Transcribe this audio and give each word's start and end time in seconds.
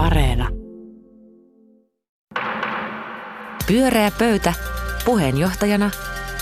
Areena. 0.00 0.48
Pyöreä 3.66 4.10
pöytä. 4.18 4.52
Puheenjohtajana 5.04 5.90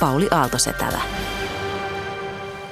Pauli 0.00 0.28
Aaltosetälä. 0.30 1.00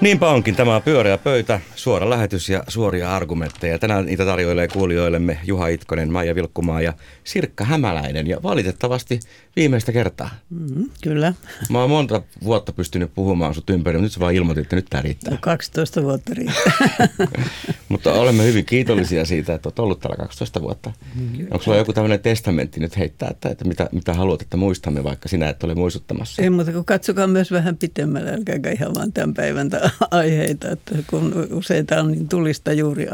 Niinpä 0.00 0.30
onkin. 0.30 0.56
Tämä 0.56 0.76
on 0.76 0.82
pyöreä 0.82 1.18
pöytä, 1.18 1.60
suora 1.74 2.10
lähetys 2.10 2.48
ja 2.48 2.62
suoria 2.68 3.16
argumentteja. 3.16 3.78
Tänään 3.78 4.06
niitä 4.06 4.24
tarjoilee 4.24 4.68
kuulijoillemme 4.68 5.38
Juha 5.44 5.68
Itkonen, 5.68 6.12
Maija 6.12 6.34
Vilkkumaa 6.34 6.80
ja 6.80 6.92
Sirkka 7.24 7.64
Hämäläinen. 7.64 8.26
Ja 8.26 8.42
valitettavasti 8.42 9.20
viimeistä 9.56 9.92
kertaa. 9.92 10.30
Mm, 10.50 10.90
kyllä. 11.02 11.34
Mä 11.70 11.80
oon 11.80 11.90
monta 11.90 12.22
vuotta 12.44 12.72
pystynyt 12.72 13.14
puhumaan 13.14 13.54
sut 13.54 13.70
ympäri, 13.70 13.98
mutta 13.98 14.04
nyt 14.04 14.12
sä 14.12 14.20
vaan 14.20 14.34
ilmoitit, 14.34 14.62
että 14.62 14.76
nyt 14.76 14.86
tää 14.90 15.02
riittää. 15.02 15.30
No 15.30 15.38
12 15.40 16.02
vuotta 16.02 16.34
riittää. 16.34 17.08
mutta 17.88 18.12
olemme 18.12 18.44
hyvin 18.44 18.64
kiitollisia 18.64 19.24
siitä, 19.24 19.54
että 19.54 19.68
olet 19.68 19.78
ollut 19.78 20.00
täällä 20.00 20.16
12 20.16 20.62
vuotta. 20.62 20.92
Kyllä. 21.36 21.48
Onko 21.50 21.64
sulla 21.64 21.76
joku 21.76 21.92
tämmöinen 21.92 22.20
testamentti 22.20 22.80
nyt 22.80 22.98
heittää, 22.98 23.28
että, 23.30 23.48
että 23.48 23.64
mitä, 23.64 23.88
mitä 23.92 24.14
haluat, 24.14 24.42
että 24.42 24.56
muistamme, 24.56 25.04
vaikka 25.04 25.28
sinä 25.28 25.48
et 25.48 25.64
ole 25.64 25.74
muistuttamassa? 25.74 26.42
Ei 26.42 26.50
mutta 26.50 26.72
kun 26.72 26.84
katsokaa 26.84 27.26
myös 27.26 27.50
vähän 27.50 27.76
pitemmälle, 27.76 28.30
älkääkä 28.30 28.70
ihan 28.70 28.94
vaan 28.94 29.12
tämän 29.12 29.34
päivän 29.34 29.70
aiheita, 30.10 30.70
että 30.70 30.94
kun 31.06 31.48
useita 31.50 32.00
on 32.00 32.12
niin 32.12 32.28
tulista 32.28 32.72
juuri, 32.72 33.06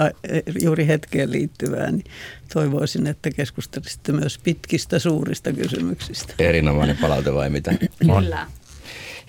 juuri 0.62 0.86
hetkeen 0.86 1.32
liittyvää, 1.32 1.90
niin 1.90 2.04
toivoisin, 2.54 3.06
että 3.06 3.30
keskustelisitte 3.30 4.12
myös 4.12 4.38
pitkistä 4.38 4.98
suurista 4.98 5.52
kysymyksistä. 5.52 6.34
Erinomainen 6.38 6.96
palaute 6.96 7.34
vai 7.34 7.50
mitä? 7.50 7.72
Kyllä. 7.98 8.46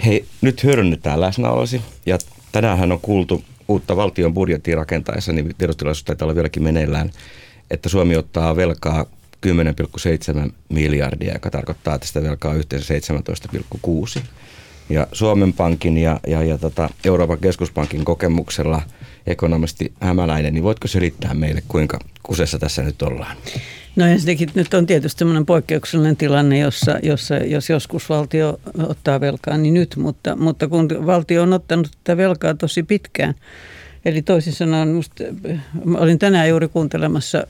Hei, 0.06 0.26
nyt 0.42 0.64
hyödynnetään 0.64 1.22
läsnäolosi 1.22 1.82
ja 2.06 2.18
tänään 2.52 2.92
on 2.92 3.00
kuultu 3.00 3.44
uutta 3.68 3.96
valtion 3.96 4.34
budjettia 4.34 4.76
rakentaessa, 4.76 5.32
niin 5.32 5.56
tiedostilaisuus 5.58 6.04
taitaa 6.04 6.26
olla 6.26 6.36
vieläkin 6.36 6.64
meneillään, 6.64 7.12
että 7.72 7.90
Suomi 7.90 8.16
ottaa 8.16 8.56
velkaa 8.56 9.06
10,7 10.46 10.52
miljardia, 10.70 11.34
joka 11.34 11.50
tarkoittaa, 11.50 11.96
että 11.96 12.08
sitä 12.08 12.24
velkaa 12.24 12.54
yhteensä 12.54 12.94
17,6. 14.18 14.22
Ja 14.90 15.08
Suomen 15.12 15.54
Pankin 15.54 15.98
ja, 15.98 16.20
ja, 16.28 16.44
ja 16.44 16.58
tota 16.58 16.90
Euroopan 17.06 17.38
keskuspankin 17.38 18.06
kokemuksella 18.06 18.82
ekonomisti 19.28 19.94
Hämäläinen, 20.00 20.54
niin 20.54 20.64
voitko 20.64 20.88
selittää 20.88 21.34
meille, 21.34 21.64
kuinka 21.68 22.00
kusessa 22.24 22.60
tässä 22.60 22.84
nyt 22.84 23.02
ollaan? 23.02 23.38
No 23.96 24.06
ensinnäkin 24.06 24.50
nyt 24.56 24.74
on 24.74 24.86
tietysti 24.86 25.20
sellainen 25.20 25.46
poikkeuksellinen 25.46 26.18
tilanne, 26.18 26.60
jossa, 26.60 27.00
jossa 27.04 27.36
jos 27.36 27.70
joskus 27.70 28.10
valtio 28.10 28.60
ottaa 28.88 29.20
velkaa, 29.20 29.58
niin 29.58 29.74
nyt, 29.74 29.96
mutta, 29.96 30.36
mutta 30.36 30.68
kun 30.68 30.88
valtio 31.06 31.44
on 31.44 31.54
ottanut 31.54 31.88
tätä 32.04 32.18
velkaa 32.18 32.54
tosi 32.54 32.84
pitkään, 32.84 33.34
eli 34.06 34.22
toisin 34.22 34.54
sanoen, 34.54 34.88
musta, 34.88 35.24
olin 35.98 36.20
tänään 36.20 36.50
juuri 36.50 36.68
kuuntelemassa 36.68 37.48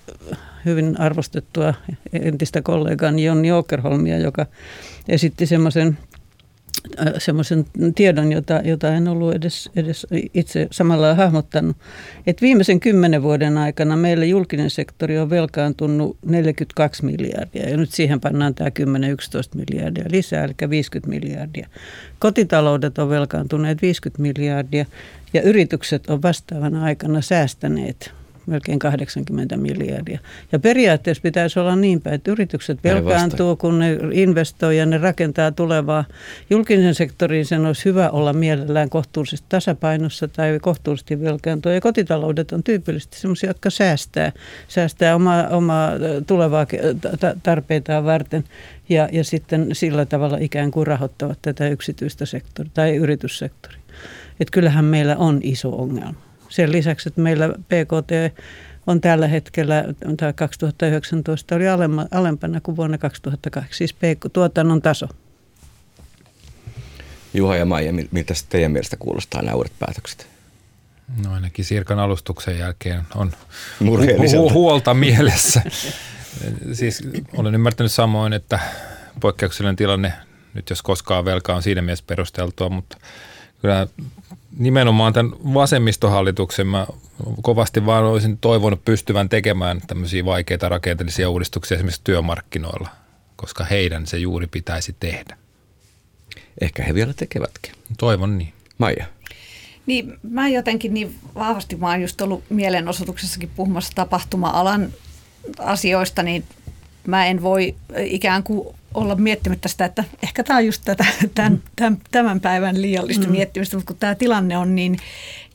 hyvin 0.66 1.00
arvostettua 1.00 1.74
entistä 2.14 2.62
kollegani 2.62 3.24
Jonni 3.24 3.50
Åkerholmia, 3.52 4.18
joka 4.18 4.46
esitti 5.08 5.46
semmoisen 5.46 5.98
semmoisen 7.18 7.66
tiedon, 7.96 8.32
jota, 8.32 8.62
jota 8.64 8.94
en 8.94 9.08
ollut 9.08 9.36
edes, 9.36 9.70
edes 9.76 10.08
itse 10.34 10.68
samalla 10.72 11.16
hahmottanut. 11.16 11.78
Että 12.28 12.42
viimeisen 12.42 12.80
kymmenen 12.80 13.24
vuoden 13.24 13.58
aikana 13.58 13.98
meillä 13.98 14.26
julkinen 14.26 14.70
sektori 14.70 15.20
on 15.20 15.30
velkaantunut 15.30 16.18
42 16.26 17.06
miljardia 17.06 17.70
ja 17.70 17.78
nyt 17.78 17.92
siihen 17.92 18.22
pannaan 18.22 18.56
tämä 18.56 18.70
10-11 18.70 18.74
miljardia 19.56 20.06
lisää, 20.10 20.44
eli 20.44 20.70
50 20.70 21.10
miljardia. 21.10 21.68
Kotitaloudet 22.20 22.98
on 22.98 23.10
velkaantuneet 23.10 23.82
50 23.82 24.22
miljardia 24.22 24.86
ja 25.34 25.42
yritykset 25.42 26.10
on 26.10 26.22
vastaavana 26.22 26.84
aikana 26.84 27.22
säästäneet 27.22 28.23
melkein 28.46 28.80
80 28.80 29.58
miljardia. 29.58 30.20
Ja 30.52 30.60
periaatteessa 30.60 31.22
pitäisi 31.22 31.60
olla 31.60 31.76
niin 31.76 32.02
päin, 32.02 32.14
että 32.14 32.32
yritykset 32.32 32.84
velkaantuu, 32.84 33.56
kun 33.56 33.80
ne 33.80 33.98
investoi 34.12 34.78
ja 34.78 34.86
ne 34.86 34.98
rakentaa 34.98 35.52
tulevaa. 35.52 36.06
Julkisen 36.50 36.96
sektorin 36.96 37.46
sen 37.46 37.66
olisi 37.66 37.86
hyvä 37.86 38.10
olla 38.10 38.34
mielellään 38.34 38.90
kohtuullisesti 38.90 39.46
tasapainossa 39.50 40.28
tai 40.28 40.60
kohtuullisesti 40.62 41.22
velkaantua. 41.22 41.74
Ja 41.74 41.82
kotitaloudet 41.82 42.52
on 42.52 42.64
tyypillisesti 42.64 43.20
sellaisia, 43.20 43.50
jotka 43.50 43.70
säästää, 43.70 44.32
säästää 44.68 45.16
omaa, 45.16 45.48
omaa 45.48 45.92
tulevaa 46.28 46.66
tarpeitaan 47.44 48.06
varten 48.06 48.44
ja, 48.90 49.10
ja 49.12 49.24
sitten 49.24 49.68
sillä 49.74 50.06
tavalla 50.06 50.38
ikään 50.38 50.72
kuin 50.72 50.88
rahoittavat 50.88 51.40
tätä 51.42 51.68
yksityistä 51.68 52.26
sektoria 52.26 52.72
tai 52.74 52.96
yrityssektoria. 52.96 53.80
Että 54.40 54.52
kyllähän 54.52 54.86
meillä 54.86 55.16
on 55.18 55.40
iso 55.44 55.70
ongelma. 55.70 56.33
Sen 56.54 56.72
lisäksi, 56.72 57.10
että 57.10 57.22
meillä 57.22 57.50
PKT 57.50 58.40
on 58.88 59.02
tällä 59.02 59.28
hetkellä, 59.28 59.84
tai 60.18 60.34
2019 60.34 61.56
oli 61.56 61.64
alempana 62.12 62.62
kuin 62.62 62.76
vuonna 62.76 62.98
2008, 62.98 63.78
siis 63.78 63.96
tuotannon 64.34 64.82
taso. 64.82 65.08
Juha 67.34 67.56
ja 67.56 67.66
Maija, 67.66 67.94
miltä 67.94 68.34
teidän 68.50 68.72
mielestä 68.72 68.98
kuulostaa 68.98 69.42
nämä 69.42 69.56
uudet 69.56 69.72
päätökset? 69.80 70.28
No 71.24 71.34
ainakin 71.34 71.66
Sirkan 71.66 72.00
alustuksen 72.00 72.60
jälkeen 72.60 73.02
on 73.16 73.32
hu- 73.82 74.54
huolta 74.54 74.94
mielessä. 74.94 75.62
siis 76.74 77.04
olen 77.38 77.56
ymmärtänyt 77.56 77.92
samoin, 77.92 78.34
että 78.34 78.60
poikkeuksellinen 79.20 79.76
tilanne, 79.76 80.14
nyt 80.54 80.70
jos 80.70 80.82
koskaan 80.82 81.26
velka 81.26 81.56
on 81.56 81.64
siinä 81.64 81.82
mielessä 81.82 82.06
perusteltua, 82.08 82.70
mutta 82.70 82.98
kyllä 83.62 83.88
nimenomaan 84.58 85.14
tämän 85.14 85.32
vasemmistohallituksen 85.54 86.68
mä 86.68 86.88
kovasti 87.42 87.86
vaan 87.86 88.04
olisin 88.04 88.38
toivonut 88.38 88.86
pystyvän 88.86 89.30
tekemään 89.30 89.82
tämmöisiä 89.88 90.26
vaikeita 90.26 90.70
rakenteellisia 90.70 91.30
uudistuksia 91.30 91.76
esimerkiksi 91.76 92.02
työmarkkinoilla, 92.04 92.90
koska 93.36 93.64
heidän 93.64 94.08
se 94.08 94.18
juuri 94.18 94.48
pitäisi 94.48 94.96
tehdä. 95.00 95.38
Ehkä 96.62 96.84
he 96.84 96.94
vielä 96.94 97.14
tekevätkin. 97.14 97.74
Toivon 97.98 98.38
niin. 98.38 98.54
Maija. 98.78 99.06
Niin, 99.86 100.14
mä 100.24 100.50
jotenkin 100.50 100.94
niin 100.94 101.16
vahvasti, 101.36 101.76
mä 101.76 101.90
oon 101.90 102.02
just 102.02 102.22
ollut 102.22 102.44
mielenosoituksessakin 102.50 103.52
puhumassa 103.56 103.92
tapahtuma-alan 103.96 104.94
asioista, 105.60 106.24
niin 106.24 106.44
mä 107.08 107.26
en 107.26 107.42
voi 107.42 107.76
ikään 108.00 108.44
kuin 108.44 108.76
olla 108.94 109.16
miettimättä 109.16 109.68
sitä, 109.68 109.86
että 109.86 110.04
ehkä 110.24 110.44
tämä 110.44 110.58
on 110.58 110.66
just 110.66 110.82
tätä, 110.86 111.06
tämän, 111.36 111.62
tämän, 111.76 111.98
tämän 112.12 112.40
päivän 112.40 112.82
liiallista 112.82 113.26
mm. 113.26 113.32
miettimistä, 113.32 113.78
mutta 113.78 113.88
kun 113.88 114.00
tämä 114.00 114.16
tilanne 114.16 114.58
on 114.58 114.76
niin 114.76 114.98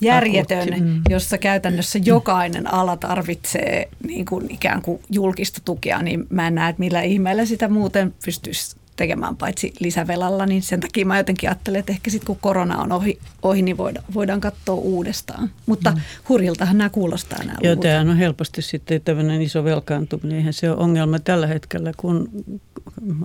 järjetön, 0.01 0.69
mm. 0.81 1.03
jossa 1.09 1.39
käytännössä 1.39 1.99
jokainen 2.05 2.75
ala 2.75 2.97
tarvitsee 2.97 3.89
niin 4.07 4.25
kuin 4.25 4.51
ikään 4.51 4.83
kuin 4.83 5.03
julkista 5.11 5.61
tukea, 5.65 6.03
niin 6.03 6.27
mä 6.31 6.47
en 6.47 6.55
näe, 6.55 6.71
että 6.71 6.81
millä 6.81 7.03
ihmeellä 7.03 7.45
sitä 7.45 7.69
muuten 7.69 8.15
pystyisi 8.25 8.77
tekemään 8.99 9.37
paitsi 9.37 9.73
lisävelalla, 9.81 10.47
niin 10.47 10.63
sen 10.63 10.81
takia 10.81 11.07
mä 11.07 11.19
jotenkin 11.19 11.49
ajattelen, 11.49 11.79
että 11.79 11.93
ehkä 11.93 12.11
sitten 12.11 12.27
kun 12.27 12.39
korona 12.41 12.79
on 12.79 12.93
ohi, 12.93 13.19
ohi 13.43 13.63
niin 13.63 13.77
voidaan, 13.77 14.05
voidaan 14.15 14.41
katsoa 14.41 14.75
uudestaan. 14.75 15.51
Mutta 15.67 15.91
mm. 15.91 16.01
hurjiltahan 16.29 16.79
nämä 16.79 16.91
kuulostaa 16.91 17.39
nämä 17.39 17.59
Joo, 17.63 17.77
tämä 17.77 18.01
on 18.01 18.17
helposti 18.17 18.63
sitten 18.63 19.01
tämmöinen 19.01 19.43
iso 19.43 19.65
velkaantuminen. 19.65 20.39
Eihän 20.39 20.53
se 20.53 20.71
ole 20.71 20.79
ongelma 20.79 21.19
tällä 21.19 21.47
hetkellä, 21.47 21.93
kun 21.97 22.31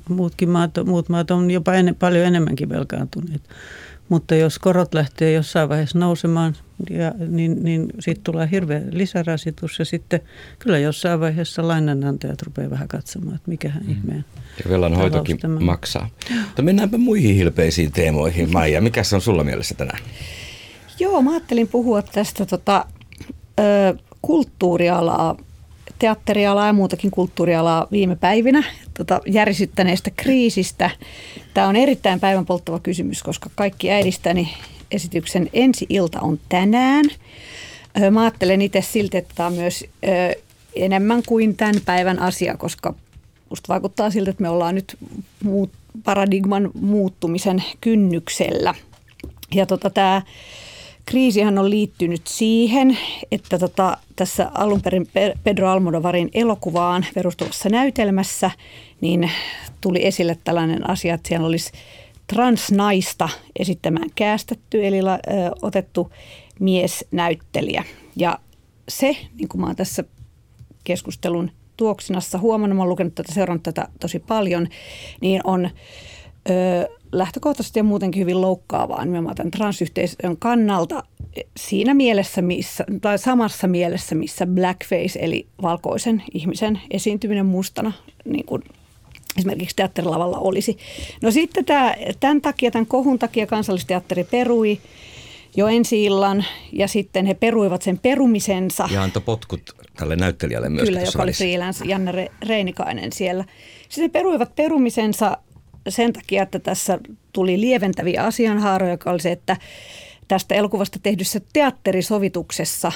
muutkin 0.09 0.49
maat, 0.49 0.71
muut 0.85 1.09
maat 1.09 1.31
on 1.31 1.51
jopa 1.51 1.73
en, 1.73 1.95
paljon 1.99 2.25
enemmänkin 2.25 2.69
velkaantuneet. 2.69 3.41
Mutta 4.09 4.35
jos 4.35 4.59
korot 4.59 4.93
lähtee 4.93 5.33
jossain 5.33 5.69
vaiheessa 5.69 5.99
nousemaan, 5.99 6.55
ja, 6.89 7.11
niin, 7.27 7.63
niin 7.63 7.87
siitä 7.99 8.21
tulee 8.23 8.49
hirveä 8.51 8.81
lisärasitus 8.91 9.79
ja 9.79 9.85
sitten 9.85 10.21
kyllä 10.59 10.79
jossain 10.79 11.19
vaiheessa 11.19 11.67
lainanantajat 11.67 12.41
rupeaa 12.41 12.69
vähän 12.69 12.87
katsomaan, 12.87 13.35
että 13.35 13.49
mikähän 13.49 13.83
mm. 13.83 13.91
ihmeen 13.91 14.25
Ja 14.63 14.69
velanhoitokin 14.69 15.37
maksaa. 15.59 16.09
Mutta 16.45 16.61
mennäänpä 16.61 16.97
muihin 16.97 17.35
hilpeisiin 17.35 17.91
teemoihin. 17.91 18.53
Maija, 18.53 18.81
mikä 18.81 19.03
se 19.03 19.15
on 19.15 19.21
sulla 19.21 19.43
mielessä 19.43 19.75
tänään? 19.75 19.99
Joo, 20.99 21.21
mä 21.21 21.31
ajattelin 21.31 21.67
puhua 21.67 22.01
tästä 22.01 22.45
tota, 22.45 22.85
ö, 23.59 23.63
kulttuurialaa 24.21 25.37
teatterialaa 25.99 26.67
ja 26.67 26.73
muutakin 26.73 27.11
kulttuurialaa 27.11 27.87
viime 27.91 28.15
päivinä 28.15 28.63
tota, 28.93 29.21
järisyttäneestä 29.25 30.11
kriisistä. 30.15 30.89
Tämä 31.53 31.67
on 31.67 31.75
erittäin 31.75 32.19
päivän 32.19 32.45
polttava 32.45 32.79
kysymys, 32.79 33.23
koska 33.23 33.49
kaikki 33.55 33.91
äidistäni 33.91 34.53
esityksen 34.91 35.49
ensi 35.53 35.85
ilta 35.89 36.21
on 36.21 36.39
tänään. 36.49 37.05
Mä 38.11 38.21
ajattelen 38.21 38.61
itse 38.61 38.81
silti, 38.81 39.17
että 39.17 39.33
tämä 39.35 39.47
on 39.47 39.53
myös 39.53 39.85
enemmän 40.75 41.23
kuin 41.27 41.55
tämän 41.55 41.75
päivän 41.85 42.19
asia, 42.19 42.57
koska 42.57 42.93
musta 43.49 43.73
vaikuttaa 43.73 44.09
siltä, 44.09 44.31
että 44.31 44.41
me 44.41 44.49
ollaan 44.49 44.75
nyt 44.75 44.97
muut, 45.43 45.71
paradigman 46.03 46.71
muuttumisen 46.73 47.63
kynnyksellä. 47.81 48.73
Ja 49.53 49.65
tota, 49.65 49.89
tämä 49.89 50.21
kriisihän 51.05 51.57
on 51.57 51.69
liittynyt 51.69 52.27
siihen, 52.27 52.97
että 53.31 53.59
tota, 53.59 53.97
tässä 54.15 54.51
alun 54.53 54.81
perin 54.81 55.07
Pedro 55.43 55.69
Almodovarin 55.69 56.29
elokuvaan 56.33 57.05
perustuvassa 57.13 57.69
näytelmässä 57.69 58.51
niin 59.01 59.31
tuli 59.81 60.05
esille 60.05 60.37
tällainen 60.43 60.89
asia, 60.89 61.13
että 61.13 61.27
siellä 61.27 61.47
olisi 61.47 61.71
transnaista 62.27 63.29
esittämään 63.59 64.09
käästetty, 64.15 64.87
eli 64.87 64.97
ö, 64.97 65.11
otettu 65.61 66.11
miesnäyttelijä. 66.59 67.83
Ja 68.15 68.39
se, 68.89 69.17
niin 69.37 69.47
kuin 69.47 69.61
mä 69.61 69.67
oon 69.67 69.75
tässä 69.75 70.03
keskustelun 70.83 71.51
tuoksinassa 71.77 72.37
huomannut, 72.37 72.77
mä 72.77 72.83
olen 72.83 72.89
lukenut 72.89 73.15
tätä, 73.15 73.33
seurannut 73.33 73.63
tätä 73.63 73.87
tosi 73.99 74.19
paljon, 74.19 74.67
niin 75.21 75.41
on 75.43 75.69
ö, 76.49 76.89
lähtökohtaisesti 77.13 77.79
ja 77.79 77.83
muutenkin 77.83 78.21
hyvin 78.21 78.41
loukkaavaa 78.41 79.05
nimenomaan 79.05 79.35
tämän 79.35 79.51
transyhteisön 79.51 80.37
kannalta 80.39 81.03
siinä 81.57 81.93
mielessä, 81.93 82.41
missä, 82.41 82.85
tai 83.01 83.19
samassa 83.19 83.67
mielessä, 83.67 84.15
missä 84.15 84.45
blackface, 84.45 85.19
eli 85.19 85.47
valkoisen 85.61 86.23
ihmisen 86.33 86.81
esiintyminen 86.91 87.45
mustana, 87.45 87.91
niin 88.25 88.45
kuin 88.45 88.63
esimerkiksi 89.37 89.75
teatterilavalla 89.75 90.37
olisi. 90.37 90.77
No 91.21 91.31
sitten 91.31 91.65
tämä, 91.65 91.95
tämän 92.19 92.41
takia, 92.41 92.71
tämän 92.71 92.85
kohun 92.85 93.19
takia 93.19 93.47
kansallisteatteri 93.47 94.23
perui 94.23 94.79
jo 95.55 95.67
ensi 95.67 96.03
illan 96.03 96.45
ja 96.71 96.87
sitten 96.87 97.25
he 97.25 97.33
peruivat 97.33 97.81
sen 97.81 97.99
perumisensa. 97.99 98.89
Ja 98.91 99.03
antoi 99.03 99.21
potkut 99.21 99.61
tälle 99.97 100.15
näyttelijälle 100.15 100.69
myös. 100.69 100.85
Kyllä, 100.85 101.01
joka 101.01 101.23
oli 101.23 101.31
freelance 101.31 101.85
Janne 101.85 102.31
Reinikainen 102.47 103.13
siellä. 103.13 103.45
Sitten 103.89 104.03
he 104.03 104.09
peruivat 104.09 104.55
perumisensa 104.55 105.37
sen 105.89 106.13
takia, 106.13 106.43
että 106.43 106.59
tässä 106.59 106.99
tuli 107.33 107.61
lieventäviä 107.61 108.23
asianhaaroja, 108.23 108.91
joka 108.93 109.11
oli 109.11 109.19
se, 109.19 109.31
että 109.31 109.57
tästä 110.27 110.55
elokuvasta 110.55 110.99
tehdyssä 111.03 111.41
teatterisovituksessa 111.53 112.91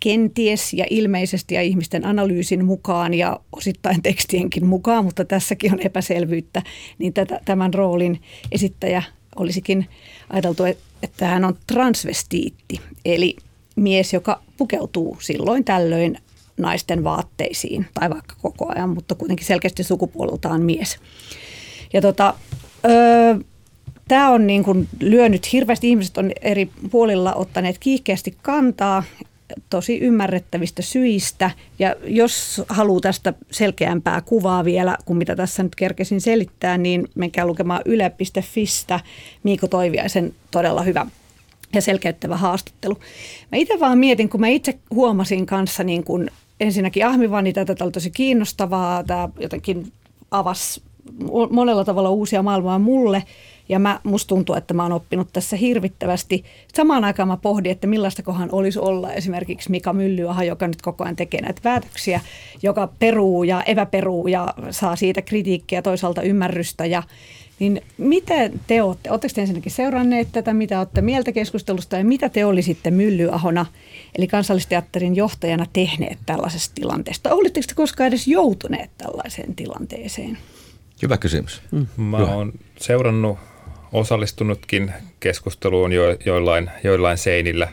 kenties 0.00 0.72
ja 0.72 0.86
ilmeisesti 0.90 1.54
ja 1.54 1.62
ihmisten 1.62 2.06
analyysin 2.06 2.64
mukaan 2.64 3.14
ja 3.14 3.40
osittain 3.52 4.02
tekstienkin 4.02 4.66
mukaan, 4.66 5.04
mutta 5.04 5.24
tässäkin 5.24 5.72
on 5.72 5.80
epäselvyyttä, 5.80 6.62
niin 6.98 7.12
tätä, 7.12 7.40
tämän 7.44 7.74
roolin 7.74 8.20
esittäjä 8.52 9.02
olisikin 9.36 9.86
ajateltu, 10.30 10.64
että 11.02 11.26
hän 11.26 11.44
on 11.44 11.56
transvestiitti, 11.66 12.80
eli 13.04 13.36
mies, 13.76 14.12
joka 14.12 14.42
pukeutuu 14.56 15.16
silloin 15.20 15.64
tällöin 15.64 16.18
naisten 16.56 17.04
vaatteisiin 17.04 17.86
tai 17.94 18.10
vaikka 18.10 18.34
koko 18.42 18.72
ajan, 18.74 18.90
mutta 18.90 19.14
kuitenkin 19.14 19.46
selkeästi 19.46 19.82
sukupuoleltaan 19.82 20.62
mies. 20.62 20.98
Ja 21.92 22.00
tota, 22.00 22.34
öö, 22.84 23.38
Tämä 24.08 24.30
on 24.30 24.46
niin 24.46 24.64
kuin 24.64 24.88
lyönyt 25.00 25.52
hirveästi, 25.52 25.88
ihmiset 25.88 26.18
on 26.18 26.30
eri 26.42 26.70
puolilla 26.90 27.34
ottaneet 27.34 27.78
kiihkeästi 27.78 28.36
kantaa 28.42 29.02
tosi 29.70 29.98
ymmärrettävistä 29.98 30.82
syistä. 30.82 31.50
Ja 31.78 31.96
jos 32.04 32.62
haluaa 32.68 33.00
tästä 33.00 33.34
selkeämpää 33.50 34.20
kuvaa 34.20 34.64
vielä, 34.64 34.96
kuin 35.04 35.16
mitä 35.16 35.36
tässä 35.36 35.62
nyt 35.62 35.74
kerkesin 35.74 36.20
selittää, 36.20 36.78
niin 36.78 37.08
menkää 37.14 37.46
lukemaan 37.46 37.82
yle.fistä 37.84 39.00
Miiko 39.42 39.66
Toiviaisen 39.66 40.34
todella 40.50 40.82
hyvä 40.82 41.06
ja 41.74 41.82
selkeyttävä 41.82 42.36
haastattelu. 42.36 42.98
Mä 43.52 43.58
itse 43.58 43.80
vaan 43.80 43.98
mietin, 43.98 44.28
kun 44.28 44.40
mä 44.40 44.48
itse 44.48 44.78
huomasin 44.90 45.46
kanssa 45.46 45.84
niin 45.84 46.04
kuin 46.04 46.30
ensinnäkin 46.60 47.06
Ahmivani 47.06 47.52
tätä 47.52 47.84
oli 47.84 47.92
tosi 47.92 48.10
kiinnostavaa, 48.10 49.04
tämä 49.04 49.28
jotenkin 49.40 49.92
avasi 50.30 50.82
monella 51.50 51.84
tavalla 51.84 52.10
uusia 52.10 52.42
maailmaa 52.42 52.78
mulle– 52.78 53.22
ja 53.68 53.78
mä, 53.78 54.00
musta 54.04 54.28
tuntuu, 54.28 54.54
että 54.54 54.74
mä 54.74 54.82
oon 54.82 54.92
oppinut 54.92 55.28
tässä 55.32 55.56
hirvittävästi. 55.56 56.44
Samaan 56.74 57.04
aikaan 57.04 57.28
mä 57.28 57.36
pohdin, 57.36 57.72
että 57.72 57.86
millaista 57.86 58.22
kohan 58.22 58.48
olisi 58.52 58.78
olla 58.78 59.12
esimerkiksi 59.12 59.70
Mika 59.70 59.92
Myllyaha, 59.92 60.44
joka 60.44 60.68
nyt 60.68 60.82
koko 60.82 61.04
ajan 61.04 61.16
tekee 61.16 61.40
näitä 61.40 61.60
päätöksiä, 61.62 62.20
joka 62.62 62.88
peruu 62.98 63.44
ja 63.44 63.62
eväperuu 63.62 64.28
ja 64.28 64.54
saa 64.70 64.96
siitä 64.96 65.22
kritiikkiä 65.22 65.82
toisaalta 65.82 66.22
ymmärrystä. 66.22 66.86
Ja, 66.86 67.02
niin 67.58 67.82
miten 67.98 68.60
te 68.66 68.82
olette, 68.82 69.10
oletteko 69.10 69.34
te 69.34 69.40
ensinnäkin 69.40 69.72
seuranneet 69.72 70.28
tätä, 70.32 70.54
mitä 70.54 70.78
olette 70.78 71.00
mieltä 71.00 71.32
keskustelusta 71.32 71.96
ja 71.96 72.04
mitä 72.04 72.28
te 72.28 72.44
olisitte 72.44 72.90
Myllyahona, 72.90 73.66
eli 74.18 74.26
kansallisteatterin 74.26 75.16
johtajana 75.16 75.66
tehneet 75.72 76.18
tällaisesta 76.26 76.74
tilanteesta? 76.74 77.34
Oletteko 77.34 77.66
te 77.68 77.74
koskaan 77.74 78.08
edes 78.08 78.28
joutuneet 78.28 78.90
tällaiseen 78.98 79.54
tilanteeseen? 79.54 80.38
Hyvä 81.02 81.16
kysymys. 81.16 81.62
Mm. 81.70 81.86
Mä 81.96 82.16
oon 82.16 82.52
seurannut 82.78 83.38
osallistunutkin 83.92 84.92
keskusteluun 85.20 85.92
jo, 85.92 86.16
joillain, 86.24 86.70
joillain 86.84 87.18
seinillä. 87.18 87.68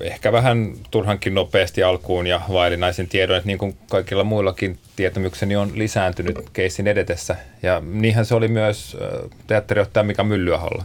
Ehkä 0.00 0.32
vähän 0.32 0.72
turhankin 0.90 1.34
nopeasti 1.34 1.82
alkuun 1.82 2.26
ja 2.26 2.40
vaillinaisen 2.52 3.08
tiedon, 3.08 3.36
että 3.36 3.46
niin 3.46 3.58
kuin 3.58 3.76
kaikilla 3.90 4.24
muillakin 4.24 4.78
tietämykseni 4.96 5.56
on 5.56 5.72
lisääntynyt 5.74 6.36
keissin 6.52 6.86
edetessä. 6.86 7.36
Ja 7.62 7.82
niinhän 7.84 8.24
se 8.26 8.34
oli 8.34 8.48
myös 8.48 8.96
teatteriohtaja 9.46 10.04
Mika 10.04 10.24
Myllyaholla. 10.24 10.84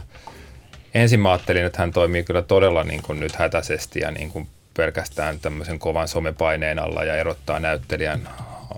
Ensin 0.94 1.20
mä 1.20 1.32
ajattelin, 1.32 1.64
että 1.64 1.78
hän 1.78 1.92
toimii 1.92 2.24
kyllä 2.24 2.42
todella 2.42 2.84
niin 2.84 3.02
kuin 3.02 3.20
nyt 3.20 3.36
hätäisesti 3.36 4.00
ja 4.00 4.10
niin 4.10 4.30
kuin 4.30 4.48
pelkästään 4.76 5.38
tämmöisen 5.40 5.78
kovan 5.78 6.08
somepaineen 6.08 6.78
alla 6.78 7.04
ja 7.04 7.16
erottaa 7.16 7.60
näyttelijän 7.60 8.28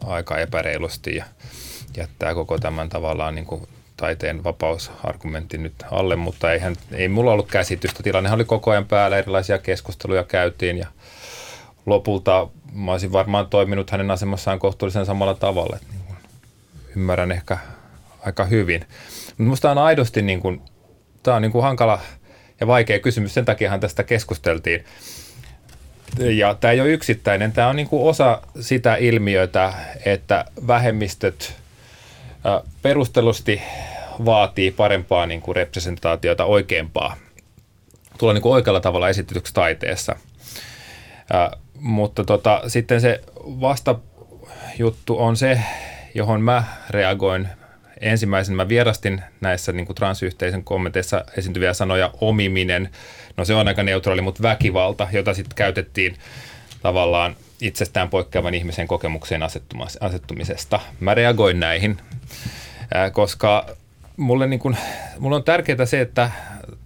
aika 0.07 0.39
epäreilusti 0.39 1.17
ja 1.17 1.25
jättää 1.97 2.35
koko 2.35 2.59
tämän 2.59 2.89
tavallaan 2.89 3.35
niin 3.35 3.47
kuin 3.47 3.69
taiteen 3.97 4.45
vapausargumentti 4.45 5.59
nyt 5.59 5.75
alle, 5.91 6.17
mutta 6.17 6.53
eihän, 6.53 6.77
ei 6.93 7.09
mulla 7.09 7.33
ollut 7.33 7.51
käsitystä. 7.51 8.03
Tilanne 8.03 8.33
oli 8.33 8.45
koko 8.45 8.71
ajan 8.71 8.87
päällä, 8.87 9.19
erilaisia 9.19 9.59
keskusteluja 9.59 10.25
käytiin 10.25 10.79
ja 10.79 10.87
lopulta 11.87 12.49
mä 12.73 12.93
olisin 12.93 13.13
varmaan 13.13 13.47
toiminut 13.47 13.91
hänen 13.91 14.11
asemassaan 14.11 14.59
kohtuullisen 14.59 15.07
samalla 15.07 15.35
tavalla. 15.35 15.77
Että 15.77 15.89
niin 15.93 16.05
kuin 16.07 16.17
ymmärrän 16.97 17.33
ehkä 17.33 17.59
aika 18.21 18.45
hyvin. 18.45 18.81
Mutta 19.27 19.43
musta 19.43 19.71
on 19.71 19.79
aidosti 19.79 20.23
niin 20.23 20.41
kuin, 20.41 20.63
tämä 21.23 21.37
on 21.37 21.43
niin 21.43 21.53
kuin 21.53 21.63
hankala 21.63 22.01
ja 22.61 22.67
vaikea 22.67 22.99
kysymys, 22.99 23.35
sen 23.35 23.45
takiahan 23.45 23.81
tästä 23.81 24.03
keskusteltiin. 24.03 24.85
Ja 26.19 26.55
tämä 26.55 26.73
ei 26.73 26.81
ole 26.81 26.89
yksittäinen, 26.89 27.53
tämä 27.53 27.69
on 27.69 27.77
niin 27.77 27.89
kuin 27.89 28.09
osa 28.09 28.43
sitä 28.61 28.97
ilmiötä, 28.97 29.73
että 30.05 30.45
vähemmistöt– 30.67 31.53
perustellusti 32.83 33.63
vaatii 34.25 34.71
parempaa 34.71 35.27
niin 35.27 35.41
kuin 35.41 35.57
representaatiota, 35.57 36.45
oikeampaa, 36.45 37.17
tulla 38.19 38.33
niin 38.33 38.43
kuin 38.43 38.53
oikealla 38.53 38.81
tavalla 38.81 39.09
esitetyksi 39.09 39.55
taiteessa. 39.55 40.17
Ä, 41.35 41.51
mutta 41.81 42.25
tota, 42.25 42.63
sitten 42.67 43.01
se 43.01 43.21
vastajuttu 43.45 45.19
on 45.19 45.37
se, 45.37 45.61
johon 46.15 46.41
mä 46.41 46.65
reagoin 46.91 47.49
ensimmäisen. 48.01 48.57
Mä 48.57 48.69
vierastin 48.69 49.23
näissä 49.41 49.73
niin 49.73 49.87
kuin 49.87 49.97
transyhteisön 49.97 50.65
kommenteissa 50.65 51.25
esiintyviä 51.37 51.73
sanoja 51.73 52.11
omiminen. 52.21 52.91
No 53.37 53.45
se 53.45 53.55
on 53.55 53.69
aika 53.69 53.83
neutraali, 53.83 54.21
mutta 54.21 54.43
väkivalta, 54.43 55.09
jota 55.13 55.35
sitten 55.35 55.57
käytettiin 55.57 56.17
tavallaan 56.82 57.37
itsestään 57.61 58.08
poikkeavan 58.08 58.55
ihmisen 58.55 58.88
kokemukseen 58.88 59.43
asettumisesta. 60.00 60.80
Mä 61.00 61.14
reagoin 61.14 61.61
näihin, 61.61 61.99
koska 63.12 63.66
mulle, 64.16 64.47
niin 64.47 64.61
kun, 64.61 64.76
mulle 65.18 65.37
on 65.37 65.45
tärkeää 65.45 65.87
se, 65.87 66.00
että 66.00 66.30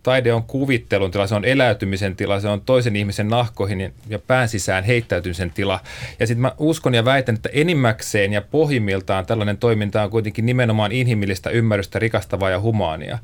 taide 0.02 0.32
on 0.32 0.42
kuvittelun 0.42 1.10
tila, 1.10 1.26
se 1.26 1.34
on 1.34 1.44
eläytymisen 1.44 2.16
tila, 2.16 2.40
se 2.40 2.48
on 2.48 2.60
toisen 2.60 2.96
ihmisen 2.96 3.28
nahkoihin 3.28 3.94
ja 4.08 4.18
pään 4.18 4.48
sisään 4.48 4.84
heittäytymisen 4.84 5.50
tila. 5.50 5.80
Ja 6.20 6.26
sitten 6.26 6.42
mä 6.42 6.52
uskon 6.58 6.94
ja 6.94 7.04
väitän, 7.04 7.34
että 7.34 7.48
enimmäkseen 7.52 8.32
ja 8.32 8.42
pohjimmiltaan 8.42 9.26
tällainen 9.26 9.58
toiminta 9.58 10.02
on 10.02 10.10
kuitenkin 10.10 10.46
nimenomaan 10.46 10.92
inhimillistä 10.92 11.50
ymmärrystä, 11.50 11.98
rikastavaa 11.98 12.50
ja 12.50 12.60
humaania. 12.60 13.18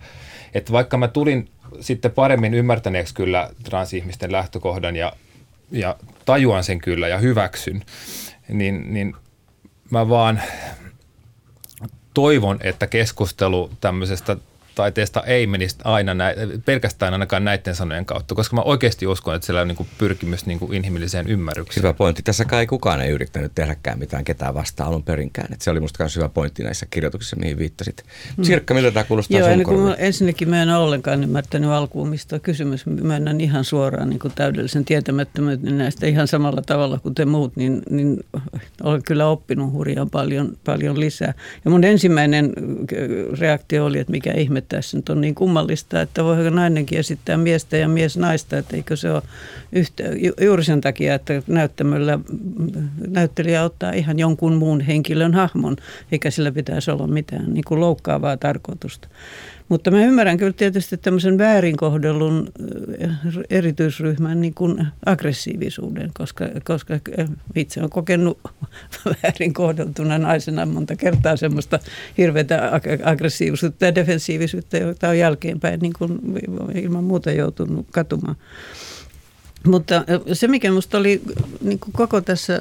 Että 0.55 0.73
vaikka 0.73 0.97
mä 0.97 1.09
tulin 1.09 1.49
sitten 1.81 2.11
paremmin 2.11 2.55
ymmärtäneeksi 2.55 3.15
kyllä 3.15 3.51
transihmisten 3.63 4.33
lähtökohdan 4.33 4.97
ja 4.97 5.13
ja 5.71 5.97
tajuan 6.25 6.65
sen 6.65 6.79
kyllä 6.79 7.09
ja 7.09 7.19
hyväksyn, 7.19 7.83
niin, 8.49 8.95
niin 8.95 9.17
mä 9.91 10.09
vaan 10.09 10.43
toivon, 12.15 12.59
että 12.61 12.87
keskustelu 12.87 13.71
tämmöisestä 13.81 14.37
taiteesta 14.77 15.23
ei 15.23 15.47
menisi 15.47 15.77
aina 15.85 16.15
nä- 16.15 16.35
pelkästään 16.65 17.13
ainakaan 17.13 17.45
näiden 17.45 17.75
sanojen 17.75 18.07
kautta, 18.07 18.35
koska 18.35 18.57
mä 18.57 18.63
oikeasti 18.63 19.07
uskon, 19.07 19.35
että 19.35 19.47
siellä 19.47 19.61
on 19.61 19.69
niin 19.69 19.77
kuin 19.77 19.89
pyrkimys 19.99 20.47
niin 20.47 20.59
kuin 20.59 20.75
inhimilliseen 20.75 21.27
ymmärrykseen. 21.27 21.83
Hyvä 21.83 21.93
pointti. 21.93 22.23
Tässä 22.23 22.45
kai 22.45 22.67
kukaan 22.67 23.01
ei 23.01 23.11
yrittänyt 23.11 23.53
tehdäkään 23.55 23.99
mitään 23.99 24.25
ketään 24.25 24.55
vastaan 24.55 24.89
alun 24.89 25.03
perinkään. 25.03 25.53
Että 25.53 25.65
se 25.65 25.71
oli 25.71 25.81
musta 25.81 26.03
myös 26.03 26.17
hyvä 26.17 26.29
pointti 26.29 26.63
näissä 26.63 26.87
kirjoituksissa, 26.91 27.37
mihin 27.37 27.59
viittasit. 27.59 28.05
Hmm. 28.37 28.45
Sirkka, 28.45 28.75
miltä 28.75 28.91
tämä 28.91 29.05
kuulostaa 29.05 29.39
Joo, 29.39 29.49
niin 29.49 29.65
kun 29.65 29.95
ensinnäkin 29.99 30.49
mä 30.49 30.63
en 30.63 30.71
ole 30.71 30.79
ollenkaan 30.79 31.23
ymmärtänyt 31.23 31.71
alkuun, 31.71 32.09
mistä 32.09 32.37
on 32.37 32.41
kysymys. 32.41 32.87
Myönnän 32.87 33.41
ihan 33.41 33.65
suoraan 33.65 34.11
niin 34.11 34.19
kuin 34.19 34.33
täydellisen 34.35 34.85
tietämättömyyden 34.85 35.79
näistä 35.79 36.07
ihan 36.07 36.29
samalla 36.29 36.63
tavalla 36.63 36.99
kuin 36.99 37.15
te 37.15 37.25
muut, 37.25 37.57
niin, 37.57 37.83
niin 37.91 38.25
olen 38.83 39.03
kyllä 39.03 39.27
oppinut 39.27 39.73
hurjaan 39.73 40.11
paljon, 40.11 40.57
paljon 40.65 41.01
lisää. 41.01 41.35
Ja 41.65 41.71
mun 41.71 41.85
ensimmäinen 41.85 42.53
reaktio 43.39 43.85
oli, 43.85 43.99
että 43.99 44.11
mikä 44.11 44.33
ihme 44.33 44.61
tässä 44.69 44.97
nyt 44.97 45.09
on 45.09 45.21
niin 45.21 45.35
kummallista, 45.35 46.01
että 46.01 46.25
voiko 46.25 46.51
nainenkin 46.51 46.99
esittää 46.99 47.37
miestä 47.37 47.77
ja 47.77 47.89
mies 47.89 48.17
naista, 48.17 48.59
että 48.59 48.77
eikö 48.77 48.97
se 48.97 49.13
ole 49.13 49.23
yhtä, 49.73 50.03
juuri 50.41 50.65
sen 50.65 50.81
takia, 50.81 51.15
että 51.15 51.43
näyttämöllä 51.47 52.19
näyttelijä 53.09 53.65
ottaa 53.65 53.93
ihan 53.93 54.19
jonkun 54.19 54.55
muun 54.55 54.81
henkilön 54.81 55.35
hahmon, 55.35 55.77
eikä 56.13 56.31
sillä 56.31 56.53
pitäisi 56.53 56.91
olla 56.91 57.07
mitään 57.07 57.55
niin 57.55 57.65
kuin 57.67 57.81
loukkaavaa 57.81 58.37
tarkoitusta. 58.37 59.09
Mutta 59.69 59.91
mä 59.91 60.05
ymmärrän 60.05 60.39
kyllä 60.39 60.53
tietysti 60.53 60.97
tämmöisen 60.97 61.39
väärinkohdellun 61.39 62.53
erityisryhmän 63.51 64.41
niin 64.41 64.55
kuin 64.55 64.87
aggressiivisuuden, 65.07 66.11
koska, 66.15 66.45
koska 66.65 66.95
itse 67.55 67.81
olen 67.81 67.91
kokenut 67.91 68.39
väärin 69.23 69.55
kohdeltuna 69.55 70.19
naisena 70.19 70.67
monta 70.67 70.97
kertaa 70.97 71.37
semmoista 71.37 71.79
hirveätä 72.19 72.71
aggressiivisuutta 73.05 73.85
ja 73.85 73.95
defensiivisyyttä, 73.95 74.79
jota 74.79 75.09
on 75.09 75.19
jälkeenpäin 75.19 75.81
niin 75.81 75.93
kuin 75.99 76.19
ilman 76.75 77.05
muuta 77.05 77.31
joutunut 77.31 77.87
katumaan. 77.91 78.37
Mutta 79.67 80.05
se, 80.33 80.49
mikä 80.49 80.69
minusta 80.69 80.99
oli 80.99 81.23
niin 81.61 81.79
kuin 81.79 81.93
koko 81.93 82.21
tässä 82.21 82.61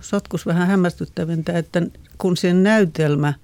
sotkus 0.00 0.46
vähän 0.46 0.66
hämmästyttävintä, 0.66 1.58
että 1.58 1.82
kun 2.18 2.36
sen 2.36 2.62
näytelmä, 2.62 3.34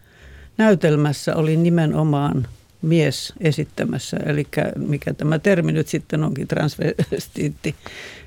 näytelmässä 0.59 1.37
oli 1.37 1.57
nimenomaan 1.57 2.47
mies 2.83 3.33
esittämässä, 3.41 4.17
eli 4.27 4.47
mikä 4.77 5.15
tämä 5.15 5.39
termi 5.39 5.73
nyt 5.73 5.89
sitten 5.89 6.25
onkin, 6.25 6.49
transvestiitti, 6.49 7.75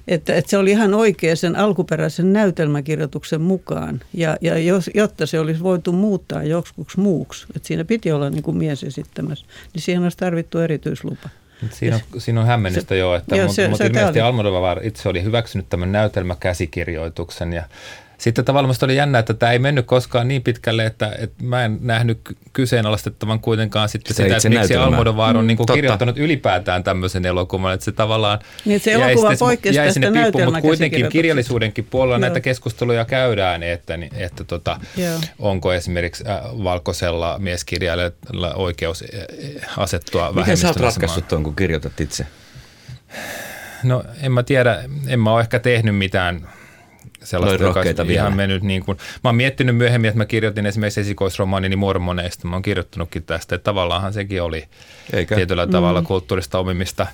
että, 0.07 0.35
että 0.35 0.49
se 0.49 0.57
oli 0.57 0.71
ihan 0.71 0.93
oikea 0.93 1.35
sen 1.35 1.55
alkuperäisen 1.55 2.33
näytelmäkirjoituksen 2.33 3.41
mukaan, 3.41 4.01
ja, 4.13 4.37
ja 4.41 4.57
jos, 4.57 4.89
jotta 4.93 5.25
se 5.25 5.39
olisi 5.39 5.63
voitu 5.63 5.91
muuttaa 5.91 6.43
joskus 6.43 6.97
muuksi, 6.97 7.45
että 7.55 7.67
siinä 7.67 7.85
piti 7.85 8.11
olla 8.11 8.29
niin 8.29 8.43
kuin 8.43 8.57
mies 8.57 8.83
esittämässä, 8.83 9.45
niin 9.73 9.81
siihen 9.81 10.03
olisi 10.03 10.17
tarvittu 10.17 10.59
erityislupa. 10.59 11.29
Siinä 11.71 11.95
on, 11.95 12.21
siinä 12.21 12.41
on 12.41 12.47
hämmennystä 12.47 12.89
se, 12.89 12.97
jo, 12.97 13.15
että 13.15 13.35
joo, 13.35 13.45
mutta, 13.45 13.55
se, 13.55 13.67
mutta 13.67 13.77
se 13.77 13.87
ilmeisesti 13.87 14.21
Almodovar 14.21 14.85
itse 14.85 15.09
oli 15.09 15.23
hyväksynyt 15.23 15.69
tämän 15.69 15.91
näytelmäkäsikirjoituksen 15.91 17.53
ja 17.53 17.63
sitten 18.23 18.45
tavallaan 18.45 18.75
oli 18.81 18.95
jännä, 18.95 19.19
että 19.19 19.33
tämä 19.33 19.51
ei 19.51 19.59
mennyt 19.59 19.85
koskaan 19.85 20.27
niin 20.27 20.43
pitkälle, 20.43 20.85
että, 20.85 21.15
että 21.19 21.43
mä 21.43 21.65
en 21.65 21.77
nähnyt 21.81 22.19
kyseenalaistettavan 22.53 23.39
kuitenkaan 23.39 23.89
sitten 23.89 24.15
se 24.15 24.23
sitä, 24.23 24.37
että 24.37 24.49
miksi 24.49 24.75
Almodovar 24.75 25.37
on 25.37 25.43
mm, 25.43 25.47
niin 25.47 25.57
kuin 25.57 25.67
kirjoittanut 25.73 26.17
ylipäätään 26.17 26.83
tämmöisen 26.83 27.25
elokuvan, 27.25 27.73
että 27.73 27.83
se 27.83 27.91
tavallaan 27.91 28.39
niin, 28.65 28.75
että 28.75 28.83
se 28.83 28.91
elokuva 28.91 29.27
jäi, 29.27 29.37
poikkesi 29.37 29.77
jäi 29.77 29.93
sinne 29.93 30.11
piippuun, 30.11 30.43
mutta 30.43 30.61
kuitenkin 30.61 31.09
kirjallisuudenkin 31.09 31.87
puolella 31.89 32.15
Joo. 32.15 32.19
näitä 32.19 32.39
keskusteluja 32.39 33.05
käydään, 33.05 33.63
että, 33.63 33.99
että 34.15 34.43
tota, 34.43 34.79
onko 35.39 35.73
esimerkiksi 35.73 36.23
äh, 36.27 36.39
valkoisella 36.63 37.39
mieskirjailijalla 37.39 38.53
oikeus 38.55 39.03
äh, 39.03 39.79
asettua 39.79 40.33
Miten 40.33 40.57
sä 40.57 40.67
oot 40.67 40.77
ratkaissut 40.77 41.27
tuon, 41.27 41.43
kun 41.43 41.55
kirjoitat 41.55 42.01
itse? 42.01 42.27
No 43.83 44.03
en 44.21 44.31
mä 44.31 44.43
tiedä, 44.43 44.83
en 45.07 45.19
mä 45.19 45.33
ole 45.33 45.41
ehkä 45.41 45.59
tehnyt 45.59 45.97
mitään 45.97 46.47
sellaista, 47.23 47.63
joka 47.63 47.79
olisi 47.79 47.97
vielä. 47.97 48.11
ihan 48.11 48.35
mennyt 48.35 48.63
niin 48.63 48.85
kuin, 48.85 48.97
mä 48.97 49.27
oon 49.27 49.35
miettinyt 49.35 49.77
myöhemmin, 49.77 50.07
että 50.07 50.17
mä 50.17 50.25
kirjoitin 50.25 50.65
esimerkiksi 50.65 51.01
esikoisromaanini 51.01 51.75
mormoneista, 51.75 52.47
mä 52.47 52.55
oon 52.55 52.61
kirjoittanutkin 52.61 53.23
tästä, 53.23 53.55
että 53.55 53.63
tavallaanhan 53.63 54.13
sekin 54.13 54.41
oli 54.41 54.65
Eikä? 55.13 55.35
tietyllä 55.35 55.67
tavalla 55.67 56.01
mm. 56.01 56.07
kulttuurista 56.07 56.59
omimista. 56.59 57.07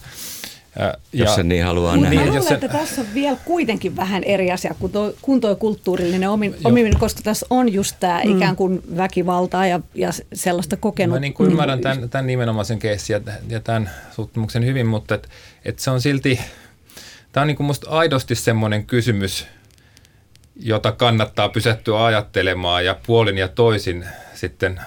Ja, 0.80 0.94
jos 1.14 1.36
se 1.36 1.44
niin 1.44 1.66
haluaa 1.66 1.98
nähdä. 1.98 2.10
Niin, 2.10 2.22
mä 2.22 2.40
luulen, 2.40 2.54
että 2.54 2.68
tässä 2.68 3.02
on 3.02 3.08
vielä 3.14 3.38
kuitenkin 3.46 3.96
vähän 3.96 4.24
eri 4.24 4.52
asia 4.52 4.76
kuin 4.80 4.92
tuo, 4.92 5.14
kuin 5.22 5.42
tuo 5.42 5.56
kulttuurillinen 5.56 6.30
omiminen, 6.30 7.00
koska 7.00 7.22
tässä 7.24 7.46
on 7.50 7.74
just 7.74 7.96
tämä 8.00 8.22
mm. 8.26 8.38
ikään 8.38 8.56
kuin 8.56 8.82
väkivaltaa 8.98 9.68
ja, 9.68 9.80
ja 9.96 10.10
sellaista 10.34 10.78
kokenut. 10.78 11.16
Mä 11.16 11.20
niin 11.20 11.34
kuin 11.34 11.52
ymmärrän 11.52 11.82
tämän, 11.82 12.10
tämän 12.10 12.28
nimenomaisen 12.28 12.80
keissin 12.80 13.14
ja, 13.14 13.34
ja 13.50 13.60
tämän 13.60 13.90
suuttumuksen 14.12 14.66
hyvin, 14.66 14.88
mutta 14.88 15.16
et, 15.16 15.30
et 15.66 15.80
se 15.80 15.92
on 15.92 16.02
silti, 16.02 16.40
tämä 17.32 17.42
on 17.42 17.48
niin 17.48 17.58
kuin 17.58 17.68
musta 17.68 17.90
aidosti 17.90 18.36
semmoinen 18.36 18.86
kysymys– 18.86 19.46
jota 20.60 20.92
kannattaa 20.92 21.50
pysähtyä 21.50 22.06
ajattelemaan 22.06 22.86
ja 22.86 22.96
puolin 23.08 23.38
ja 23.38 23.48
toisin 23.48 24.06
sitten. 24.34 24.82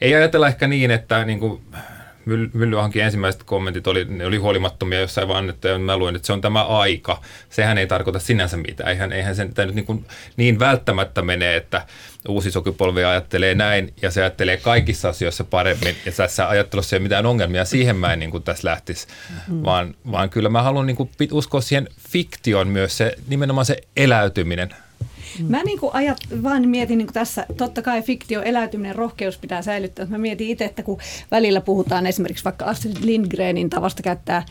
Ei 0.00 0.14
ajatella 0.14 0.48
ehkä 0.48 0.66
niin, 0.66 0.90
että 0.90 1.24
niin 1.24 1.40
kuin 1.40 1.62
Myllyahankin 2.24 3.02
ensimmäiset 3.02 3.42
kommentit 3.42 3.86
oli, 3.86 4.04
ne 4.04 4.26
oli 4.26 4.36
huolimattomia 4.36 5.00
jossain 5.00 5.28
vaan, 5.28 5.50
että 5.50 5.78
mä 5.78 5.96
luen, 5.96 6.16
että 6.16 6.26
se 6.26 6.32
on 6.32 6.40
tämä 6.40 6.64
aika. 6.64 7.22
Sehän 7.50 7.78
ei 7.78 7.86
tarkoita 7.86 8.18
sinänsä 8.18 8.56
mitään. 8.56 8.90
Eihän, 8.90 9.12
eihän 9.12 9.36
se 9.36 9.44
nyt 9.44 9.74
niin, 9.74 9.86
kuin 9.86 10.06
niin 10.36 10.58
välttämättä 10.58 11.22
mene, 11.22 11.56
että 11.56 11.86
uusi 12.28 12.50
sukupolvi 12.50 13.04
ajattelee 13.04 13.54
näin 13.54 13.94
ja 14.02 14.10
se 14.10 14.20
ajattelee 14.20 14.56
kaikissa 14.56 15.08
asioissa 15.08 15.44
paremmin 15.44 15.96
ja 16.06 16.12
tässä 16.12 16.48
ajattelussa 16.48 16.96
ei 16.96 16.98
ole 16.98 17.02
mitään 17.02 17.26
ongelmia. 17.26 17.64
Siihen 17.64 17.96
mä 17.96 18.12
en 18.12 18.18
niin 18.18 18.30
kuin 18.30 18.42
tässä 18.42 18.68
lähtisi, 18.68 19.06
mm. 19.48 19.62
vaan, 19.64 19.94
vaan 20.10 20.30
kyllä 20.30 20.48
mä 20.48 20.62
haluan 20.62 20.86
niin 20.86 20.96
kuin 20.96 21.10
uskoa 21.32 21.60
siihen 21.60 21.88
fiktion 22.08 22.68
myös, 22.68 22.96
se, 22.96 23.14
nimenomaan 23.28 23.66
se 23.66 23.76
eläytyminen– 23.96 24.74
Mä 25.48 25.62
niin 25.62 25.78
kuin 25.78 25.94
ajat, 25.94 26.18
vaan 26.42 26.68
mietin 26.68 26.98
niin 26.98 27.06
kuin 27.06 27.14
tässä, 27.14 27.46
totta 27.56 27.82
kai 27.82 28.02
fiktio, 28.02 28.42
eläytyminen, 28.42 28.94
rohkeus 28.94 29.38
pitää 29.38 29.62
säilyttää. 29.62 30.06
Mä 30.06 30.18
mietin 30.18 30.48
itse, 30.48 30.64
että 30.64 30.82
kun 30.82 30.98
välillä 31.30 31.60
puhutaan 31.60 32.06
esimerkiksi 32.06 32.44
vaikka 32.44 32.64
Astrid 32.64 32.96
Lindgrenin 33.00 33.70
tavasta 33.70 34.02
käyttää 34.02 34.42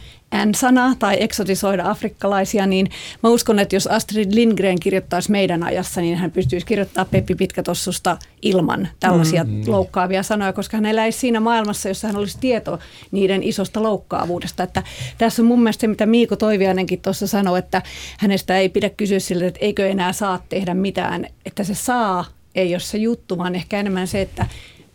N-sanaa 0.45 0.95
tai 0.99 1.17
eksotisoida 1.19 1.89
afrikkalaisia, 1.89 2.67
niin 2.67 2.89
mä 3.23 3.29
uskon, 3.29 3.59
että 3.59 3.75
jos 3.75 3.87
Astrid 3.87 4.35
Lindgren 4.35 4.79
kirjoittaisi 4.79 5.31
meidän 5.31 5.63
ajassa, 5.63 6.01
niin 6.01 6.17
hän 6.17 6.31
pystyisi 6.31 6.65
kirjoittamaan 6.65 7.07
Peppi 7.11 7.35
Pitkätossusta 7.35 8.17
ilman 8.41 8.87
tällaisia 8.99 9.43
mm. 9.43 9.63
loukkaavia 9.67 10.23
sanoja, 10.23 10.53
koska 10.53 10.77
hän 10.77 10.85
eläisi 10.85 11.19
siinä 11.19 11.39
maailmassa, 11.39 11.89
jossa 11.89 12.07
hän 12.07 12.15
olisi 12.15 12.37
tieto 12.41 12.79
niiden 13.11 13.43
isosta 13.43 13.83
loukkaavuudesta. 13.83 14.63
Että 14.63 14.83
tässä 15.17 15.41
on 15.41 15.45
mun 15.45 15.59
mielestä 15.59 15.81
se, 15.81 15.87
mitä 15.87 16.05
Miiko 16.05 16.35
Toiviainenkin 16.35 17.01
tuossa 17.01 17.27
sanoi, 17.27 17.59
että 17.59 17.81
hänestä 18.19 18.57
ei 18.57 18.69
pidä 18.69 18.89
kysyä 18.89 19.19
siltä, 19.19 19.47
että 19.47 19.59
eikö 19.61 19.87
enää 19.87 20.13
saa 20.13 20.43
tehdä 20.49 20.68
mitään, 20.73 21.25
että 21.45 21.63
se 21.63 21.75
saa 21.75 22.25
ei 22.55 22.73
ole 22.73 22.79
se 22.79 22.97
juttu, 22.97 23.37
vaan 23.37 23.55
ehkä 23.55 23.79
enemmän 23.79 24.07
se, 24.07 24.21
että 24.21 24.45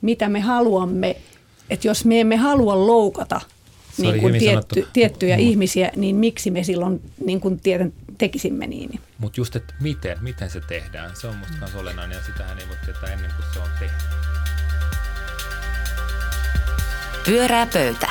mitä 0.02 0.28
me 0.28 0.40
haluamme, 0.40 1.16
että 1.71 1.88
jos 1.88 2.04
me 2.04 2.21
emme 2.21 2.37
halua 2.37 2.87
loukata– 2.87 3.40
niin 3.99 4.21
kuin 4.21 4.38
tietty, 4.38 4.88
tiettyjä 4.93 5.37
mm. 5.37 5.43
ihmisiä, 5.43 5.90
niin 5.97 6.16
miksi 6.16 6.50
me 6.50 6.64
silloin 6.64 7.02
niin 7.25 7.40
kuin 7.40 7.61
tieten, 7.61 7.93
tekisimme 8.19 8.66
niin? 8.66 9.00
Mutta 9.19 9.40
just, 9.40 9.57
että 9.57 9.75
miten, 9.81 10.19
miten 10.21 10.50
se 10.50 10.61
tehdään, 10.61 11.16
se 11.16 11.26
on 11.26 11.37
musta 11.37 11.54
myös 11.59 11.75
olennainen 11.75 12.16
ja 12.16 12.25
sitähän 12.25 12.59
ei 12.59 12.69
voi 12.69 12.76
tietää 12.85 13.12
ennen 13.12 13.31
kuin 13.37 13.47
se 13.54 13.59
on 13.59 13.69
tehty. 13.78 14.04
Pyörää 17.25 17.66
pöytä. 17.66 18.09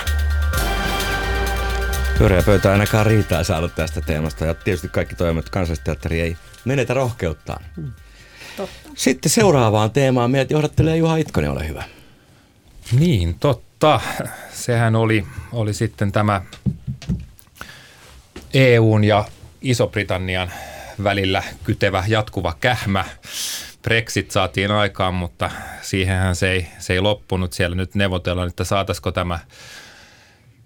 Pyörää 2.17 2.43
pöytä 2.43 2.71
ainakaan 2.71 3.05
riittää 3.05 3.43
saanut 3.43 3.75
tästä 3.75 4.01
teemasta 4.01 4.45
ja 4.45 4.53
tietysti 4.53 4.89
kaikki 4.89 5.15
toimet 5.15 5.49
kansallisteatteri 5.49 6.21
ei 6.21 6.37
menetä 6.65 6.93
rohkeuttaan. 6.93 7.65
Hmm. 7.75 7.91
Totta. 8.57 8.89
Sitten 8.95 9.29
seuraavaan 9.29 9.91
teemaan 9.91 10.31
meidät 10.31 10.51
johdattelee 10.51 10.97
Juha 10.97 11.15
Itkonen, 11.15 11.51
ole 11.51 11.67
hyvä. 11.67 11.83
Niin, 12.91 13.39
totta. 13.39 13.99
Sehän 14.53 14.95
oli, 14.95 15.25
oli 15.51 15.73
sitten 15.73 16.11
tämä 16.11 16.41
EUn 18.53 19.03
ja 19.03 19.25
Iso-Britannian 19.61 20.51
välillä 21.03 21.43
kytevä 21.63 22.03
jatkuva 22.07 22.53
kähmä. 22.61 23.05
Brexit 23.81 24.31
saatiin 24.31 24.71
aikaan, 24.71 25.13
mutta 25.13 25.51
siihenhän 25.81 26.35
se 26.35 26.51
ei, 26.51 26.67
se 26.79 26.93
ei 26.93 26.99
loppunut. 26.99 27.53
Siellä 27.53 27.75
nyt 27.75 27.95
neuvotellaan, 27.95 28.47
että 28.47 28.63
saataisiko 28.63 29.11
tämä 29.11 29.39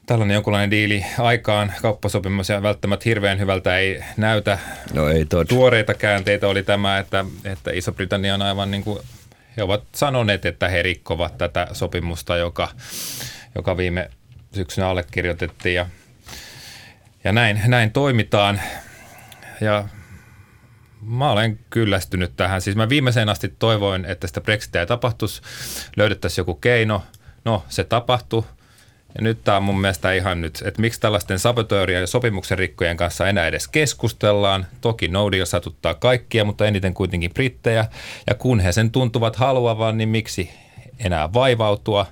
tällainen 0.07 0.35
jonkunlainen 0.35 0.71
diili 0.71 1.05
aikaan. 1.19 1.73
Kauppasopimus 1.81 2.49
ja 2.49 2.63
välttämättä 2.63 3.03
hirveän 3.05 3.39
hyvältä 3.39 3.77
ei 3.77 4.03
näytä. 4.17 4.59
No 4.93 5.09
ei 5.09 5.25
Tuoreita 5.47 5.93
käänteitä 5.93 6.47
oli 6.47 6.63
tämä, 6.63 6.97
että, 6.97 7.25
että 7.45 7.71
Iso-Britannia 7.71 8.33
on 8.33 8.41
aivan 8.41 8.71
niin 8.71 8.83
kuin 8.83 8.99
he 9.57 9.63
ovat 9.63 9.83
sanoneet, 9.95 10.45
että 10.45 10.67
he 10.69 10.81
rikkovat 10.81 11.37
tätä 11.37 11.67
sopimusta, 11.73 12.37
joka, 12.37 12.69
joka 13.55 13.77
viime 13.77 14.09
syksynä 14.53 14.87
allekirjoitettiin 14.87 15.75
ja, 15.75 15.85
ja 17.23 17.31
näin, 17.31 17.61
näin 17.67 17.91
toimitaan. 17.91 18.61
Ja 19.61 19.87
mä 21.01 21.31
olen 21.31 21.59
kyllästynyt 21.69 22.33
tähän. 22.35 22.61
Siis 22.61 22.75
mä 22.75 22.89
viimeiseen 22.89 23.29
asti 23.29 23.55
toivoin, 23.59 24.05
että 24.05 24.27
sitä 24.27 24.41
Brexitia 24.41 24.81
ei 24.81 24.87
tapahtuisi, 24.87 25.41
löydettäisiin 25.97 26.41
joku 26.41 26.55
keino. 26.55 27.03
No, 27.45 27.65
se 27.69 27.83
tapahtui. 27.83 28.43
Ja 29.17 29.23
nyt 29.23 29.43
tämä 29.43 29.57
on 29.57 29.63
mun 29.63 29.81
mielestä 29.81 30.11
ihan 30.11 30.41
nyt, 30.41 30.63
että 30.65 30.81
miksi 30.81 30.99
tällaisten 30.99 31.39
sabotöörien 31.39 32.01
ja 32.01 32.07
sopimuksen 32.07 32.57
rikkojen 32.57 32.97
kanssa 32.97 33.27
enää 33.27 33.47
edes 33.47 33.67
keskustellaan. 33.67 34.65
Toki 34.81 35.07
no 35.07 35.31
deal 35.31 35.45
satuttaa 35.45 35.93
kaikkia, 35.93 36.45
mutta 36.45 36.65
eniten 36.65 36.93
kuitenkin 36.93 37.33
brittejä. 37.33 37.85
Ja 38.27 38.35
kun 38.35 38.59
he 38.59 38.71
sen 38.71 38.91
tuntuvat 38.91 39.35
haluavan, 39.35 39.97
niin 39.97 40.09
miksi 40.09 40.49
enää 40.99 41.33
vaivautua? 41.33 42.05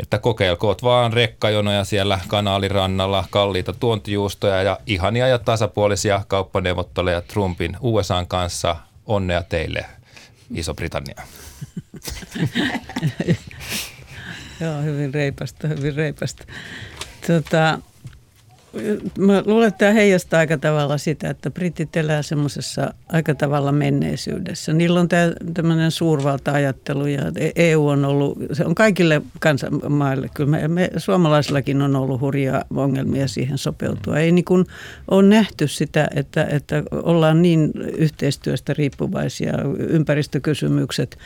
Että 0.00 0.18
kokeilkoot 0.18 0.82
vaan 0.82 1.12
rekkajonoja 1.12 1.84
siellä 1.84 2.20
kanaalirannalla, 2.28 3.24
kalliita 3.30 3.72
tuontijuustoja 3.72 4.62
ja 4.62 4.78
ihania 4.86 5.28
ja 5.28 5.38
tasapuolisia 5.38 6.24
kauppaneuvotteluja 6.28 7.20
Trumpin 7.20 7.76
USAn 7.80 8.26
kanssa. 8.26 8.76
Onnea 9.06 9.42
teille, 9.42 9.84
Iso-Britannia. 10.54 11.22
Joo, 14.60 14.82
hyvin 14.82 15.14
reipasta, 15.14 15.68
hyvin 15.68 15.94
reipasta. 15.94 16.44
Tota, 17.26 17.78
mä 19.18 19.42
luulen, 19.46 19.68
että 19.68 19.78
tämä 19.78 19.92
heijastaa 19.92 20.40
aika 20.40 20.58
tavalla 20.58 20.98
sitä, 20.98 21.30
että 21.30 21.50
britit 21.50 21.96
elää 21.96 22.22
semmoisessa 22.22 22.94
aika 23.08 23.34
tavalla 23.34 23.72
menneisyydessä. 23.72 24.72
Niillä 24.72 25.00
on 25.00 25.08
tämmöinen 25.54 25.90
suurvalta-ajattelu 25.90 27.06
ja 27.06 27.22
EU 27.56 27.86
on 27.88 28.04
ollut, 28.04 28.38
se 28.52 28.64
on 28.64 28.74
kaikille 28.74 29.22
kansanmaille, 29.40 30.30
kyllä 30.34 30.50
me, 30.50 30.68
me 30.68 30.90
suomalaisillakin 30.96 31.82
on 31.82 31.96
ollut 31.96 32.20
hurjaa 32.20 32.64
ongelmia 32.76 33.28
siihen 33.28 33.58
sopeutua. 33.58 34.18
Ei 34.18 34.32
niin 34.32 34.44
kuin 34.44 34.66
ole 35.10 35.22
nähty 35.22 35.68
sitä, 35.68 36.08
että, 36.14 36.44
että 36.44 36.82
ollaan 36.92 37.42
niin 37.42 37.72
yhteistyöstä 37.96 38.74
riippuvaisia, 38.74 39.52
ympäristökysymykset, 39.78 41.18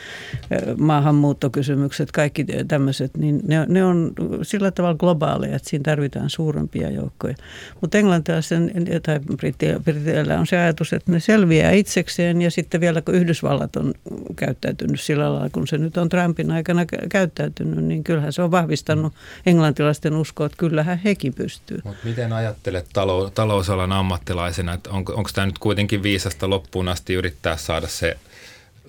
maahanmuuttokysymykset, 0.77 2.11
kaikki 2.11 2.45
tämmöiset, 2.67 3.17
niin 3.17 3.41
ne, 3.47 3.65
ne 3.67 3.85
on 3.85 4.11
sillä 4.41 4.71
tavalla 4.71 4.97
globaaleja, 4.97 5.55
että 5.55 5.69
siinä 5.69 5.83
tarvitaan 5.83 6.29
suurempia 6.29 6.89
joukkoja. 6.89 7.35
Mutta 7.81 7.97
englantilaisen 7.97 8.71
tai 9.05 9.19
brittilällä 9.37 10.39
on 10.39 10.47
se 10.47 10.57
ajatus, 10.57 10.93
että 10.93 11.11
ne 11.11 11.19
selviää 11.19 11.71
itsekseen 11.71 12.41
ja 12.41 12.51
sitten 12.51 12.81
vielä 12.81 13.01
kun 13.01 13.15
Yhdysvallat 13.15 13.75
on 13.75 13.93
käyttäytynyt 14.35 15.01
sillä 15.01 15.33
lailla, 15.33 15.49
kun 15.49 15.67
se 15.67 15.77
nyt 15.77 15.97
on 15.97 16.09
Trumpin 16.09 16.51
aikana 16.51 16.85
käyttäytynyt, 17.09 17.85
niin 17.85 18.03
kyllähän 18.03 18.33
se 18.33 18.41
on 18.41 18.51
vahvistanut 18.51 19.13
englantilaisten 19.45 20.13
uskoa, 20.13 20.45
että 20.45 20.57
kyllähän 20.57 20.97
hekin 20.97 21.33
pystyy. 21.33 21.81
Mut 21.83 21.95
miten 22.03 22.33
ajattelet 22.33 22.85
talou- 22.93 23.31
talousalan 23.35 23.91
ammattilaisena, 23.91 24.73
että 24.73 24.89
on, 24.89 24.97
onko 24.97 25.29
tämä 25.35 25.47
nyt 25.47 25.59
kuitenkin 25.59 26.03
viisasta 26.03 26.49
loppuun 26.49 26.87
asti 26.87 27.13
yrittää 27.13 27.57
saada 27.57 27.87
se– 27.87 28.17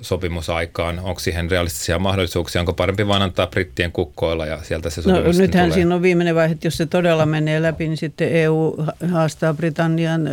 sopimusaikaan? 0.03 0.99
Onko 0.99 1.21
siihen 1.21 1.51
realistisia 1.51 1.99
mahdollisuuksia? 1.99 2.61
Onko 2.61 2.73
parempi 2.73 3.07
vain 3.09 3.23
antaa 3.23 3.47
brittien 3.47 3.93
kukkoilla 3.93 4.47
ja 4.47 4.59
sieltä 4.63 4.91
se 4.91 5.03
sopimus 5.03 5.37
No 5.37 5.43
nythän 5.43 5.65
tulee? 5.65 5.75
siinä 5.75 5.95
on 5.95 6.03
viimeinen 6.03 6.35
vaihe, 6.35 6.53
että 6.53 6.67
jos 6.67 6.77
se 6.77 6.87
todella 6.87 7.27
menee 7.27 7.63
läpi, 7.63 7.89
niin 7.89 7.97
sitten 7.97 8.29
EU 8.33 8.77
haastaa 9.13 9.55
Britannian 9.55 10.29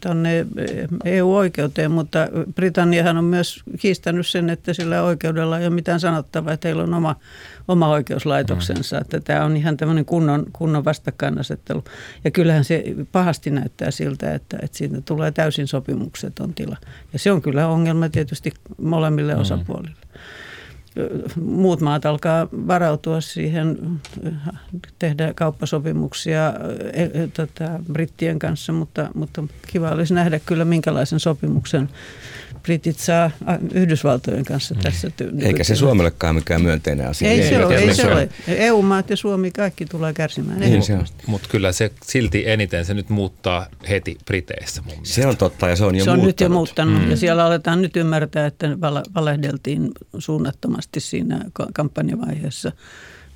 tuonne 0.00 0.46
EU-oikeuteen, 1.04 1.90
mutta 1.90 2.28
Britanniahan 2.54 3.16
on 3.16 3.24
myös 3.24 3.62
kiistänyt 3.80 4.26
sen, 4.26 4.50
että 4.50 4.72
sillä 4.74 5.02
oikeudella 5.02 5.58
ei 5.58 5.66
ole 5.66 5.74
mitään 5.74 6.00
sanottavaa, 6.00 6.52
että 6.52 6.68
heillä 6.68 6.82
on 6.82 6.94
oma 6.94 7.16
oma 7.68 7.88
oikeuslaitoksensa. 7.88 8.96
Mm. 8.96 9.00
Että 9.00 9.20
tämä 9.20 9.44
on 9.44 9.56
ihan 9.56 9.76
tämmöinen 9.76 10.04
kunnon, 10.04 10.46
kunnon 10.52 10.84
vastakkainasettelu. 10.84 11.84
Ja 12.24 12.30
kyllähän 12.30 12.64
se 12.64 12.84
pahasti 13.12 13.50
näyttää 13.50 13.90
siltä, 13.90 14.34
että, 14.34 14.58
että 14.62 14.78
siitä 14.78 15.00
tulee 15.00 15.30
täysin 15.30 15.66
sopimukseton 15.66 16.54
tila. 16.54 16.76
Ja 17.12 17.18
se 17.18 17.32
on 17.32 17.42
kyllä 17.42 17.68
ongelma 17.68 18.08
tietysti 18.08 18.52
molemmille 18.82 19.34
mm. 19.34 19.40
osapuolille 19.40 19.96
muut 21.40 21.80
maat 21.80 22.06
alkaa 22.06 22.48
varautua 22.52 23.20
siihen, 23.20 23.78
tehdä 24.98 25.34
kauppasopimuksia 25.34 26.54
e, 26.92 27.02
e, 27.02 27.28
tota, 27.34 27.70
brittien 27.92 28.38
kanssa, 28.38 28.72
mutta, 28.72 29.10
mutta 29.14 29.44
kiva 29.66 29.90
olisi 29.90 30.14
nähdä 30.14 30.40
kyllä 30.46 30.64
minkälaisen 30.64 31.20
sopimuksen 31.20 31.88
britit 32.68 32.98
saa 32.98 33.30
Yhdysvaltojen 33.74 34.44
kanssa 34.44 34.74
mm. 34.74 34.80
tässä. 34.80 35.08
Ty- 35.08 35.46
Eikä 35.46 35.64
se 35.64 35.76
Suomellekaan 35.76 36.34
mikään 36.34 36.62
myönteinen 36.62 37.08
asia. 37.08 37.30
Ei, 37.30 37.40
ei 37.40 37.48
se 37.48 37.66
ole. 37.66 37.76
Ei 37.76 37.94
se 37.94 38.06
ole. 38.06 38.28
EU-maat 38.48 39.10
ja 39.10 39.16
Suomi 39.16 39.50
kaikki 39.50 39.86
tulee 39.86 40.12
kärsimään. 40.12 40.60
Niin 40.60 40.82
Mutta 41.26 41.48
kyllä 41.48 41.72
se 41.72 41.90
silti 42.02 42.48
eniten 42.48 42.84
se 42.84 42.94
nyt 42.94 43.08
muuttaa 43.08 43.66
heti 43.88 44.18
Briteissä 44.24 44.82
mun 44.82 44.94
Se 45.02 45.26
on 45.26 45.36
totta 45.36 45.68
ja 45.68 45.76
se 45.76 45.84
on 45.84 45.96
jo 45.96 46.04
Se 46.04 46.10
on 46.10 46.22
nyt 46.22 46.40
jo 46.40 46.48
muuttanut 46.48 47.02
mm. 47.02 47.10
ja 47.10 47.16
siellä 47.16 47.44
aletaan 47.44 47.82
nyt 47.82 47.96
ymmärtää, 47.96 48.46
että 48.46 48.66
valehdeltiin 49.14 49.90
suunnattomasti 50.18 51.00
siinä 51.00 51.44
kampanjavaiheessa, 51.74 52.72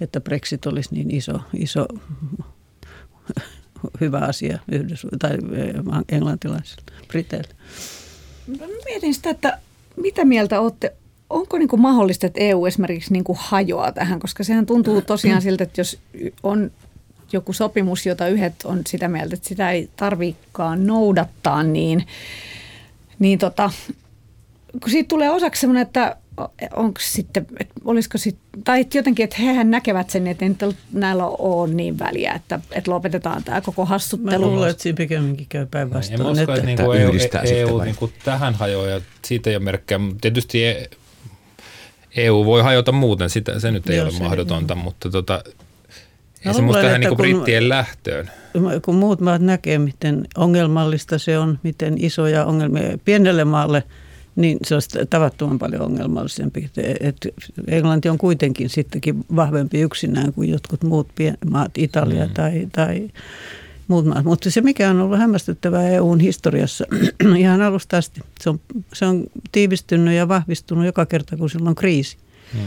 että 0.01 0.21
Brexit 0.21 0.67
olisi 0.67 0.95
niin 0.95 1.11
iso, 1.11 1.41
iso 1.55 1.87
hyvä 4.01 4.19
asia 4.19 4.59
Yhdys- 4.73 5.07
tai 5.19 5.39
englantilaisille, 6.09 6.83
briteille. 7.09 7.55
Mä 8.47 8.67
mietin 8.85 9.15
sitä, 9.15 9.31
että 9.31 9.59
mitä 9.97 10.25
mieltä 10.25 10.61
olette, 10.61 10.93
onko 11.31 11.59
niin 11.59 11.69
kuin 11.69 11.83
mahdollista, 11.83 12.27
että 12.27 12.41
EU 12.41 12.67
esimerkiksi 12.67 13.13
niin 13.13 13.25
kuin 13.25 13.39
hajoaa 13.41 13.93
tähän, 13.93 14.21
koska 14.21 14.45
sehän 14.45 14.67
tuntuu 14.67 15.01
tosiaan 15.01 15.43
siltä, 15.43 15.65
että 15.65 15.81
jos 15.81 15.99
on 16.43 16.71
joku 17.33 17.53
sopimus, 17.53 18.07
jota 18.07 18.29
yhdet 18.29 18.55
on 18.65 18.81
sitä 18.87 19.09
mieltä, 19.09 19.35
että 19.35 19.49
sitä 19.49 19.71
ei 19.71 19.91
tarvikaan 19.97 20.87
noudattaa, 20.87 21.63
niin, 21.63 22.07
niin 23.19 23.39
tota, 23.39 23.71
kun 24.83 24.91
siitä 24.91 25.09
tulee 25.09 25.31
osaksi 25.31 25.61
sellainen, 25.61 25.83
että 25.83 26.17
onko 26.77 27.01
sitten, 27.01 27.47
että 27.61 27.75
olisiko 27.85 28.19
sitten, 28.19 28.63
tai 28.65 28.87
jotenkin, 28.95 29.25
että 29.25 29.37
hehän 29.39 29.71
näkevät 29.71 30.11
sen, 30.11 30.27
että 30.27 30.45
ei 30.45 30.55
näillä 30.93 31.27
ole 31.27 31.75
niin 31.75 31.99
väliä, 31.99 32.33
että, 32.33 32.61
että 32.73 32.91
lopetetaan 32.91 33.45
tämä 33.45 33.61
koko 33.61 33.85
hassuttelu. 33.85 34.45
Mä 34.45 34.51
luulen, 34.51 34.71
että 34.71 34.83
siinä 34.83 34.97
pikemminkin 34.97 35.47
käy 35.49 35.67
päinvastoin. 35.71 36.21
En 36.21 36.27
usko, 36.27 36.41
että, 36.43 36.55
että 36.55 36.67
niinku 36.67 36.93
EU, 36.93 37.13
EU 37.45 37.81
niinku 37.81 38.11
tähän 38.25 38.55
hajoaa 38.55 38.87
ja 38.87 39.01
siitä 39.25 39.51
ei 39.51 39.57
ole 39.57 39.65
merkkejä. 39.65 40.01
Tietysti 40.21 40.59
EU 42.17 42.45
voi 42.45 42.63
hajota 42.63 42.93
muuten, 42.93 43.31
sitä, 43.31 43.61
se 43.61 43.71
nyt 43.71 43.91
ei 43.91 43.97
Joo, 43.97 44.07
ole 44.07 44.19
mahdotonta, 44.19 44.75
niin. 44.75 44.85
mutta 44.85 45.11
tota, 45.11 45.45
ei 46.47 46.55
se 46.55 46.63
musta 46.63 46.83
tähän 46.83 47.01
niin 47.01 47.17
brittien 47.17 47.69
lähtöön. 47.69 48.31
Kun 48.85 48.95
muut 48.95 49.21
maat 49.21 49.43
näkee, 49.43 49.79
miten 49.79 50.27
ongelmallista 50.37 51.19
se 51.19 51.39
on, 51.39 51.59
miten 51.63 52.05
isoja 52.05 52.45
ongelmia 52.45 52.99
pienelle 53.05 53.45
maalle– 53.45 53.83
niin 54.37 54.59
se 54.65 54.75
olisi 54.75 54.99
tavattoman 55.11 55.59
paljon 55.59 55.83
ongelmallisempi. 55.83 56.71
Et 57.01 57.17
Englanti 57.67 58.09
on 58.09 58.19
kuitenkin 58.19 58.69
sittenkin 58.69 59.25
vahvempi 59.37 59.81
yksinään 59.81 60.33
kuin 60.33 60.51
jotkut 60.51 60.83
muut 60.83 61.09
maat, 61.51 61.79
Italia 61.79 62.27
mm. 62.27 62.33
tai, 62.35 62.69
tai 62.73 63.11
muut 63.89 64.07
maat. 64.07 64.25
Mutta 64.25 64.51
se, 64.51 64.61
mikä 64.61 64.91
on 64.91 65.01
ollut 65.01 65.19
hämmästyttävää 65.19 65.89
EUn 65.89 66.21
historiassa 66.21 66.85
ihan 67.39 67.63
alusta 67.63 67.97
asti, 67.97 68.21
se 68.41 68.51
on, 68.51 68.61
se 68.93 69.07
on 69.07 69.25
tiivistynyt 69.53 70.15
ja 70.15 70.29
vahvistunut 70.29 70.85
joka 70.85 71.07
kerta, 71.07 71.37
kun 71.37 71.51
sillä 71.51 71.69
on 71.69 71.75
kriisi. 71.75 72.17
Mm. 72.55 72.61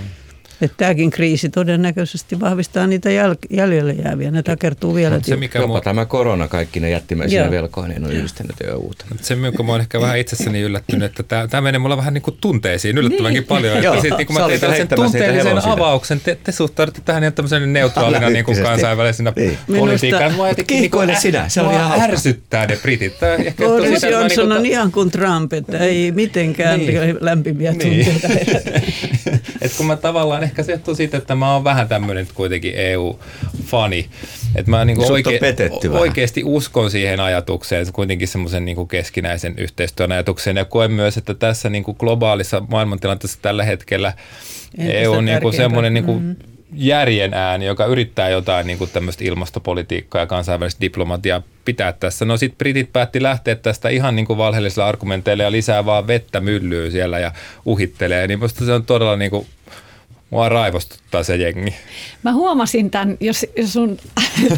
Että 0.62 0.78
tämäkin 0.78 1.10
kriisi 1.10 1.50
todennäköisesti 1.50 2.40
vahvistaa 2.40 2.88
niitä 2.88 3.10
jäl- 3.10 3.48
jäljelle 3.58 3.94
jääviä. 3.94 4.32
Ne 4.32 4.44
takertuu 4.44 4.96
vielä. 4.96 5.20
Se, 5.24 5.36
mikä 5.36 5.60
Jopa 5.60 5.68
mua... 5.68 5.82
tämä 5.82 6.06
korona 6.06 6.48
kaikki 6.48 6.80
ne 6.80 6.90
jättimäisiä 6.90 7.52
velkoineen 7.52 8.06
on 8.06 8.12
yhdistänyt 8.12 8.56
jo 8.68 8.78
uutta. 8.78 9.06
Se, 9.22 9.36
mikä 9.36 9.64
mä 9.64 9.72
oon 9.72 9.82
ehkä 9.82 10.02
vähän 10.02 10.18
itsessäni 10.18 10.62
yllättynyt, 10.62 11.04
että 11.04 11.24
tämä, 11.24 11.48
tämä 11.48 11.62
menee 11.62 11.80
mulla 11.80 11.98
vähän 11.98 12.14
niin 12.14 12.22
kuin 12.22 12.38
tunteisiin 12.42 12.98
yllättävänkin 12.98 13.40
niin. 13.40 13.48
paljon. 13.48 13.78
Että 13.78 14.02
sit, 14.02 14.18
niin 14.18 14.28
kun 14.28 14.36
mä 14.36 14.48
tein 14.48 14.60
tällaisen 14.60 14.88
tunteellisen 14.88 15.66
avauksen, 15.66 16.20
te, 16.20 16.38
te 16.44 16.52
suhtaudutte 16.52 17.02
tähän 17.06 17.24
ihan 17.24 17.34
tämmöisen 17.34 17.74
neutraalina 17.74 18.30
niin 18.30 18.46
kuin 18.46 18.64
kansainvälisenä 18.64 19.34
niin. 19.36 19.58
politiikan. 19.68 20.32
Kiihkoile 20.68 21.12
niin 21.12 21.22
sinä, 21.22 21.50
se 21.50 21.62
on 21.62 21.74
ihan 21.74 22.02
ärsyttää 22.02 22.66
ne 22.66 22.78
britit. 22.82 23.14
Boris 23.58 24.04
Johnson 24.04 24.52
on 24.52 24.66
ihan 24.66 24.92
kuin 24.92 25.12
Trump, 25.12 25.54
että 25.54 25.78
ei 25.78 26.12
mitenkään 26.12 26.80
niin. 26.80 27.18
lämpimiä 27.20 27.72
tunteita. 27.72 28.28
Että 29.62 29.78
kun 29.78 29.86
mä 29.86 29.96
tavallaan 29.96 30.45
ehkä 30.46 30.64
se 30.64 30.72
johtuu 30.72 30.96
siitä, 30.96 31.18
että 31.18 31.36
mä 31.36 31.54
oon 31.54 31.64
vähän 31.64 31.88
tämmöinen 31.88 32.28
kuitenkin 32.34 32.74
EU-fani. 32.76 34.10
Että 34.56 34.72
mä 34.72 34.86
niin 34.86 34.98
oike- 34.98 35.90
oikeasti 35.92 36.42
uskon 36.46 36.92
siihen 36.92 37.20
ajatukseen, 37.20 37.86
kuitenkin 37.94 38.28
semmoisen 38.28 38.66
niin 38.66 38.88
keskinäisen 38.88 39.54
yhteistyön 39.58 40.12
ajatukseen. 40.12 40.58
Ja 40.58 40.66
koen 40.66 40.92
myös, 40.92 41.18
että 41.18 41.34
tässä 41.34 41.70
niin 41.70 41.84
kuin 41.84 41.98
globaalissa 42.00 42.62
maailmantilanteessa 42.70 43.40
tällä 43.42 43.64
hetkellä 43.64 44.14
Entistä 44.78 45.00
EU 45.00 45.12
on 45.12 45.26
niin 45.26 45.42
kuin 45.42 45.54
semmoinen 45.54 45.94
niin 45.94 46.06
kuin 46.06 46.24
mm-hmm 46.24 46.56
järjen 46.76 47.34
ääni, 47.34 47.66
joka 47.66 47.86
yrittää 47.86 48.30
jotain 48.30 48.68
niin 48.68 48.78
kuin 48.78 48.90
tämmöistä 48.90 49.24
ilmastopolitiikkaa 49.24 50.22
ja 50.22 50.26
kansainvälistä 50.26 50.82
diplomatiaa 50.82 51.42
pitää 51.66 51.94
tässä. 51.94 52.26
No 52.26 52.38
sitten 52.38 52.58
britit 52.58 52.94
päätti 52.94 53.24
lähteä 53.24 53.56
tästä 53.56 53.90
ihan 53.90 54.16
niin 54.16 54.26
kuin 54.26 54.38
valheellisilla 54.38 54.88
argumenteilla 54.88 55.44
ja 55.44 55.52
lisää 55.52 55.86
vaan 55.86 56.08
vettä 56.08 56.42
myllyy 56.42 56.92
siellä 56.92 57.20
ja 57.20 57.32
uhittelee. 57.66 58.28
Niin 58.28 58.40
musta 58.40 58.66
se 58.66 58.74
on 58.74 58.86
todella 58.86 59.16
niin 59.16 59.32
kuin 59.32 59.48
Mua 60.36 60.50
raivostuttaa 60.50 61.24
se 61.24 61.36
jengi. 61.36 61.76
Mä 62.24 62.34
huomasin 62.34 62.92
tämän, 62.92 63.18
jos, 63.20 63.46
jos 63.58 63.74
sun 63.74 63.98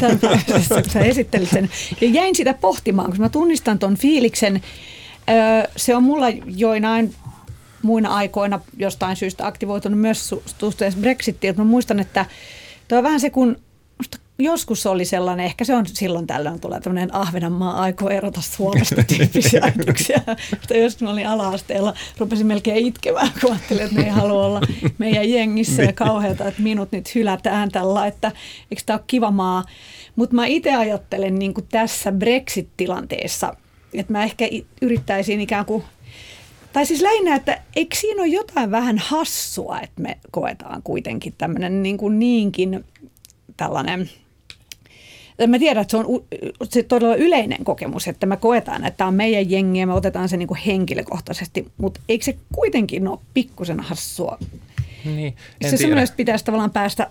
tämän 0.00 1.08
esittelit 1.08 1.50
sen, 1.50 1.70
ja 2.00 2.08
jäin 2.08 2.36
sitä 2.36 2.54
pohtimaan, 2.54 3.08
koska 3.08 3.22
mä 3.22 3.28
tunnistan 3.28 3.78
ton 3.78 3.96
fiiliksen. 3.96 4.62
Se 5.76 5.96
on 5.96 6.02
mulla 6.02 6.26
joinain 6.46 7.14
muina 7.82 8.14
aikoina 8.14 8.60
jostain 8.76 9.16
syystä 9.16 9.46
aktivoitunut 9.46 10.00
myös 10.00 10.34
suhteessa 10.60 11.00
Brexitiin. 11.00 11.54
Mä 11.56 11.64
muistan, 11.64 12.00
että 12.00 12.26
tuo 12.88 12.98
on 12.98 13.04
vähän 13.04 13.20
se, 13.20 13.30
kun 13.30 13.56
joskus 14.38 14.86
oli 14.86 15.04
sellainen, 15.04 15.46
ehkä 15.46 15.64
se 15.64 15.74
on 15.74 15.86
silloin 15.86 16.26
tällöin 16.26 16.60
tulee 16.60 16.80
tämmöinen 16.80 17.14
Ahvenanmaa 17.14 17.80
aikoo 17.80 18.08
erota 18.08 18.40
Suomesta 18.40 19.02
tyyppisiä 19.16 19.60
ajatuksia. 19.62 20.20
Mutta 20.50 20.76
jos 20.76 21.00
mä 21.00 21.10
olin 21.10 21.26
ala-asteella, 21.26 21.94
rupesin 22.18 22.46
melkein 22.46 22.86
itkemään, 22.86 23.30
kun 23.40 23.50
ajattelin, 23.50 23.82
että 23.82 23.96
ne 23.96 24.02
ei 24.02 24.10
halua 24.10 24.46
olla 24.46 24.60
meidän 24.98 25.30
jengissä 25.30 25.82
ja 25.82 25.92
kauheata, 25.92 26.48
että 26.48 26.62
minut 26.62 26.92
nyt 26.92 27.14
hylätään 27.14 27.68
tällä, 27.68 28.06
että 28.06 28.32
eikö 28.70 28.82
tämä 28.86 28.96
ole 28.96 29.04
kiva 29.06 29.30
maa. 29.30 29.64
Mutta 30.16 30.36
mä 30.36 30.46
itse 30.46 30.74
ajattelen 30.74 31.38
niin 31.38 31.54
kuin 31.54 31.66
tässä 31.70 32.12
Brexit-tilanteessa, 32.12 33.56
että 33.94 34.12
mä 34.12 34.24
ehkä 34.24 34.48
yrittäisin 34.82 35.40
ikään 35.40 35.64
kuin 35.64 35.84
tai 36.72 36.86
siis 36.86 37.00
lähinnä, 37.00 37.34
että 37.34 37.62
eikö 37.76 37.96
siinä 37.96 38.22
ole 38.22 38.28
jotain 38.28 38.70
vähän 38.70 38.98
hassua, 38.98 39.80
että 39.80 40.02
me 40.02 40.18
koetaan 40.30 40.82
kuitenkin 40.82 41.34
tämmöinen 41.38 41.82
niin 41.82 41.96
kuin 41.98 42.18
niinkin 42.18 42.84
tällainen 43.56 44.10
mä 45.46 45.58
tiedän, 45.58 45.80
että 45.80 45.90
se 45.90 45.96
on 45.96 46.24
se 46.68 46.82
todella 46.82 47.14
yleinen 47.14 47.64
kokemus, 47.64 48.08
että 48.08 48.26
me 48.26 48.36
koetaan, 48.36 48.84
että 48.84 48.96
tämä 48.98 49.08
on 49.08 49.14
meidän 49.14 49.50
jengiä, 49.50 49.86
me 49.86 49.92
otetaan 49.92 50.28
se 50.28 50.36
niin 50.36 50.48
kuin 50.48 50.60
henkilökohtaisesti, 50.66 51.66
mutta 51.76 52.00
eikö 52.08 52.24
se 52.24 52.36
kuitenkin 52.54 53.08
ole 53.08 53.18
pikkusen 53.34 53.80
hassua? 53.80 54.38
Niin, 55.04 55.36
se 55.62 55.76
semmoinen, 55.76 56.04
että 56.04 56.16
pitäisi 56.16 56.44
tavallaan 56.44 56.70
päästä 56.70 57.08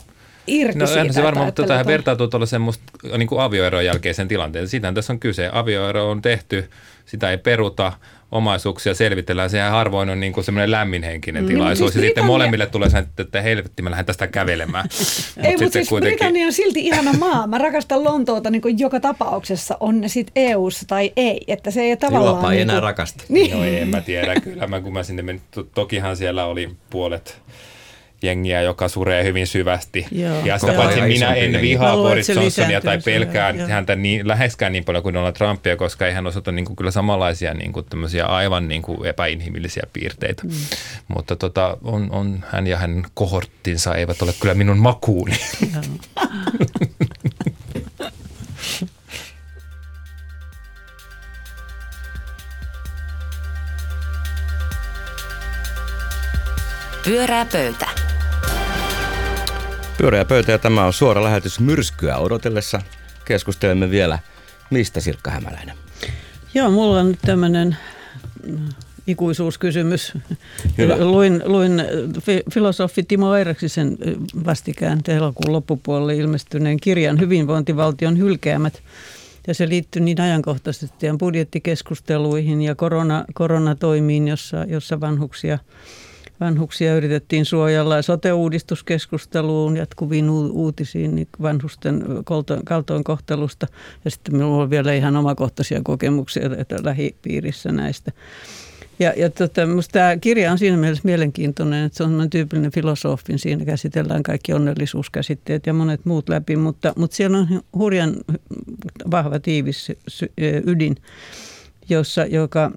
irti 0.48 0.80
no, 0.80 0.88
siitä. 0.88 1.14
se 1.14 1.24
varmaan, 1.24 1.46
mutta 1.46 1.64
tota, 1.64 1.86
vertautuu 1.86 2.28
tuollaisen 2.28 2.62
musta, 2.62 2.84
niin 3.18 3.30
avioeron 3.38 3.86
jälkeisen 3.86 4.28
tilanteen. 4.28 4.68
Siitä 4.68 4.94
tässä 4.94 5.14
on 5.14 5.20
kyse. 5.20 5.50
Avioero 5.54 6.12
on 6.12 6.22
tehty, 6.22 6.70
sitä 7.06 7.32
ei 7.32 7.38
peruta, 7.38 7.94
omaisuuksia 8.32 8.94
selvitellään. 8.94 9.50
Sehän 9.50 9.72
harvoin 9.72 10.10
on 10.10 10.20
niin 10.20 10.34
kuin 10.34 10.44
semmoinen 10.44 10.72
lämminhenkinen 10.72 11.44
mm, 11.44 11.48
tilaisuus. 11.48 11.94
Siis 11.94 12.04
ja 12.04 12.08
sitten 12.08 12.26
molemmille 12.26 12.66
tulee 12.66 12.90
sen, 12.90 13.08
että 13.20 13.42
helvetti, 13.42 13.82
mä 13.82 13.90
lähden 13.90 14.06
tästä 14.06 14.28
kävelemään. 14.28 14.90
ei, 15.44 15.58
mutta 15.58 15.74
siis 15.74 15.90
kuitenkin... 15.90 16.18
Britannia 16.18 16.46
on 16.46 16.54
silti 16.54 16.86
ihana 16.86 17.14
maa. 17.14 17.48
Mä 17.48 17.58
rakastan 17.58 18.04
Lontoota 18.04 18.50
niin 18.50 18.62
kuin 18.62 18.80
joka 18.80 19.00
tapauksessa, 19.00 19.78
on 19.80 20.02
ne 20.02 20.08
sitten 20.08 20.44
EU-ssa 20.44 20.86
tai 20.88 21.12
ei. 21.16 21.42
Että 21.48 21.72
se 21.72 21.82
ei 21.82 21.98
tavallaan... 21.98 22.34
Juopa 22.34 22.52
ei 22.52 22.58
niin 22.58 22.68
kuin... 22.68 22.72
enää 22.72 22.82
rakasta. 22.82 23.24
Niin. 23.30 23.52
No 23.58 23.64
ei, 23.64 23.80
en 23.80 23.88
mä 23.88 24.02
tiedä. 24.02 24.40
Kyllä 24.40 24.68
mä, 24.68 24.82
kun 24.82 24.94
mä 24.94 25.04
sinne 25.04 25.22
menin, 25.22 25.42
tokihan 25.74 26.18
siellä 26.18 26.46
oli 26.46 26.70
puolet 26.90 27.42
jengiä, 28.22 28.62
joka 28.62 28.88
suree 28.88 29.24
hyvin 29.24 29.48
syvästi. 29.48 30.06
Joo. 30.12 30.46
Ja 30.46 30.58
sitä 30.58 30.74
paitsi 30.74 31.02
minä 31.02 31.34
en 31.34 31.62
vihaa 31.62 31.96
Boris 31.96 32.30
Johnsonia 32.30 32.82
tai 32.82 33.00
pelkää 33.06 33.50
joo. 33.50 33.68
häntä 33.68 33.96
niin, 33.96 34.28
läheskään 34.28 34.72
niin 34.72 34.86
paljon 34.86 35.04
kuin 35.04 35.14
Donald 35.14 35.34
Trumpia, 35.34 35.76
koska 35.76 36.08
ei 36.08 36.14
hän 36.14 36.28
osoita 36.28 36.52
niin 36.52 36.66
kuin, 36.66 36.76
kyllä 36.76 36.92
samanlaisia 36.92 37.54
niin 37.54 37.74
kuin, 37.74 37.86
aivan 38.28 38.68
niin 38.68 38.82
kuin 38.82 39.06
epäinhimillisiä 39.06 39.84
piirteitä. 39.94 40.44
Mm. 40.44 40.52
Mutta 41.08 41.36
tota, 41.36 41.78
on, 41.84 42.12
on, 42.12 42.46
hän 42.52 42.68
ja 42.68 42.78
hänen 42.78 43.04
kohorttinsa 43.14 43.96
eivät 43.96 44.22
ole 44.22 44.34
kyllä 44.40 44.54
minun 44.54 44.78
makuuni. 44.78 45.38
Pyörää 57.08 57.46
pöytä. 57.46 57.87
Pyöreä 59.98 60.26
pöytä 60.26 60.52
ja 60.52 60.58
tämä 60.58 60.86
on 60.86 60.94
suora 60.94 61.24
lähetys 61.24 61.60
myrskyä 61.60 62.18
odotellessa. 62.18 62.82
Keskustelemme 63.26 63.90
vielä. 63.90 64.20
Mistä 64.70 65.00
Sirkka 65.00 65.32
Hämäläinen? 65.32 65.76
Joo, 66.54 66.72
mulla 66.72 67.00
on 67.00 67.08
nyt 67.08 67.20
tämmöinen 67.26 67.78
ikuisuuskysymys. 69.08 70.14
Hyvä. 70.78 70.98
Luin, 70.98 71.42
luin 71.46 71.84
filosofi 72.54 73.04
Timo 73.04 73.36
Eiraksisen 73.36 73.98
vastikään 74.46 75.00
elokuun 75.08 75.54
loppupuolelle 75.54 76.16
ilmestyneen 76.16 76.78
kirjan 76.80 77.20
Hyvinvointivaltion 77.20 78.18
hylkäämät. 78.18 78.82
Ja 79.48 79.54
se 79.54 79.70
liittyy 79.70 80.02
niin 80.02 80.22
ajankohtaisesti 80.22 81.08
budjettikeskusteluihin 81.20 82.62
ja 82.62 82.76
korona, 82.76 83.26
koronatoimiin, 83.34 84.28
jossa, 84.28 84.66
jossa 84.70 85.00
vanhuksia– 85.00 85.60
vanhuksia 86.40 86.96
yritettiin 86.96 87.46
suojella 87.46 87.96
ja 87.96 88.02
sote-uudistuskeskusteluun, 88.02 89.78
jatkuviin 89.78 90.30
uutisiin 90.30 91.16
niin 91.16 91.28
vanhusten 91.42 92.06
kaltoinkohtelusta. 92.66 93.68
Ja 94.06 94.12
sitten 94.12 94.36
minulla 94.36 94.64
on 94.64 94.70
vielä 94.70 94.94
ihan 94.94 95.16
omakohtaisia 95.16 95.82
kokemuksia 95.84 96.50
että 96.58 96.76
lähipiirissä 96.84 97.72
näistä. 97.72 98.12
Ja, 99.00 99.14
ja 99.18 99.30
tota, 99.30 99.62
tämä 99.92 100.18
kirja 100.18 100.52
on 100.52 100.58
siinä 100.58 100.78
mielessä 100.78 101.02
mielenkiintoinen, 101.06 101.86
että 101.86 101.98
se 101.98 102.04
on 102.04 102.30
tyypillinen 102.30 102.72
filosofin. 102.72 103.40
Siinä 103.40 103.66
käsitellään 103.66 104.24
kaikki 104.24 104.54
onnellisuuskäsitteet 104.54 105.66
ja 105.66 105.74
monet 105.74 106.06
muut 106.06 106.30
läpi, 106.30 106.56
mutta, 106.56 106.94
mutta 106.98 107.16
siellä 107.16 107.38
on 107.38 107.62
hurjan 107.76 108.16
vahva 109.12 109.40
tiivis 109.40 109.92
ydin, 110.66 110.96
jossa, 111.90 112.26
joka 112.26 112.72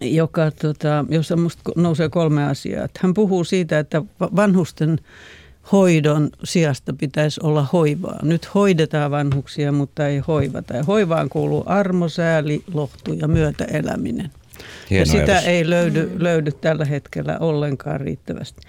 joka, 0.00 0.50
tota, 0.50 1.04
jossa 1.08 1.36
musta 1.36 1.62
nousee 1.76 2.08
kolme 2.08 2.44
asiaa. 2.44 2.88
Hän 3.00 3.14
puhuu 3.14 3.44
siitä, 3.44 3.78
että 3.78 4.02
vanhusten 4.20 4.98
hoidon 5.72 6.30
sijasta 6.44 6.92
pitäisi 6.92 7.40
olla 7.42 7.66
hoivaa. 7.72 8.18
Nyt 8.22 8.54
hoidetaan 8.54 9.10
vanhuksia, 9.10 9.72
mutta 9.72 10.08
ei 10.08 10.18
hoivata. 10.18 10.76
Ja 10.76 10.84
hoivaan 10.84 11.28
kuuluu 11.28 11.62
armo, 11.66 12.08
sääli, 12.08 12.64
lohtu 12.74 13.12
ja 13.12 13.28
myötäeläminen. 13.28 14.30
Hieno 14.90 15.02
ja 15.02 15.06
sitä 15.06 15.38
edes. 15.38 15.46
ei 15.46 15.70
löydy, 15.70 16.10
löydy 16.18 16.52
tällä 16.52 16.84
hetkellä 16.84 17.38
ollenkaan 17.38 18.00
riittävästi. 18.00 18.60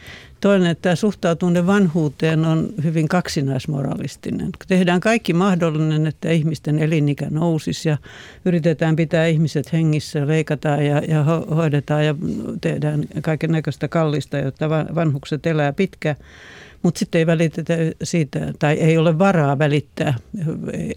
Toinen, 0.41 0.71
että 0.71 0.81
tämä 0.81 0.95
suhtautuminen 0.95 1.67
vanhuuteen 1.67 2.45
on 2.45 2.69
hyvin 2.83 3.07
kaksinaismoralistinen. 3.07 4.49
Tehdään 4.67 4.99
kaikki 4.99 5.33
mahdollinen, 5.33 6.07
että 6.07 6.29
ihmisten 6.29 6.79
elinikä 6.79 7.27
nousisi 7.29 7.89
ja 7.89 7.97
yritetään 8.45 8.95
pitää 8.95 9.25
ihmiset 9.25 9.73
hengissä, 9.73 10.27
leikataan 10.27 10.85
ja, 10.85 11.01
ja 11.07 11.23
hoidetaan 11.55 12.05
ja 12.05 12.15
tehdään 12.61 13.03
kaiken 13.21 13.51
näköistä 13.51 13.87
kallista, 13.87 14.37
jotta 14.37 14.69
vanhukset 14.69 15.45
elää 15.45 15.73
pitkään. 15.73 16.15
Mutta 16.83 16.99
sitten 16.99 17.19
ei 17.19 17.25
välitetä 17.25 17.73
siitä, 18.03 18.53
tai 18.59 18.73
ei 18.73 18.97
ole 18.97 19.19
varaa 19.19 19.59
välittää, 19.59 20.13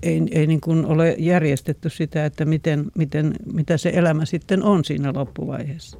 ei, 0.02 0.22
ei, 0.30 0.46
niin 0.46 0.60
kuin 0.60 0.86
ole 0.86 1.14
järjestetty 1.18 1.90
sitä, 1.90 2.24
että 2.24 2.44
miten, 2.44 2.84
miten, 2.94 3.34
mitä 3.52 3.76
se 3.76 3.90
elämä 3.94 4.24
sitten 4.24 4.62
on 4.62 4.84
siinä 4.84 5.12
loppuvaiheessa. 5.14 5.98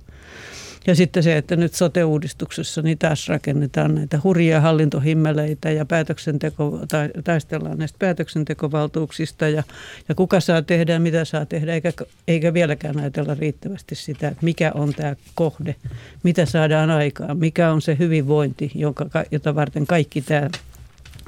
Ja 0.87 0.95
sitten 0.95 1.23
se, 1.23 1.37
että 1.37 1.57
nyt 1.57 1.75
sote-uudistuksessa 1.75 2.83
niin 2.83 2.99
taas 2.99 3.29
rakennetaan 3.29 3.95
näitä 3.95 4.21
hurjia 4.25 4.61
hallintohimmeleitä 4.61 5.71
ja 5.71 5.85
päätöksenteko, 5.85 6.81
tai 6.89 7.11
taistellaan 7.25 7.79
näistä 7.79 7.99
päätöksentekovaltuuksista 7.99 9.49
ja, 9.49 9.63
ja 10.09 10.15
kuka 10.15 10.41
saa 10.41 10.63
tehdä 10.63 10.93
ja 10.93 11.01
mitä 11.01 11.25
saa 11.25 11.47
tehdä, 11.47 11.75
eikä, 11.75 11.93
eikä 12.29 12.55
vieläkään 12.55 12.99
ajatella 12.99 13.35
riittävästi 13.35 13.95
sitä, 13.95 14.29
että 14.29 14.45
mikä 14.45 14.73
on 14.75 14.95
tämä 14.95 15.17
kohde, 15.35 15.75
mitä 16.23 16.47
saadaan 16.47 16.91
aikaan, 16.91 17.39
mikä 17.39 17.73
on 17.73 17.83
se 17.83 17.97
hyvinvointi, 17.99 18.71
jonka, 18.75 19.07
jota 19.31 19.55
varten 19.55 19.87
kaikki 19.87 20.21
tämä, 20.21 20.51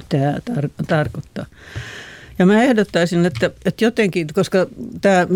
tämä 0.09 0.33
tar- 0.49 0.85
tarkoittaa. 0.87 1.45
Ja 2.39 2.45
mä 2.45 2.63
ehdottaisin, 2.63 3.25
että, 3.25 3.51
että 3.65 3.85
jotenkin, 3.85 4.27
koska 4.33 4.67
tämä 5.01 5.27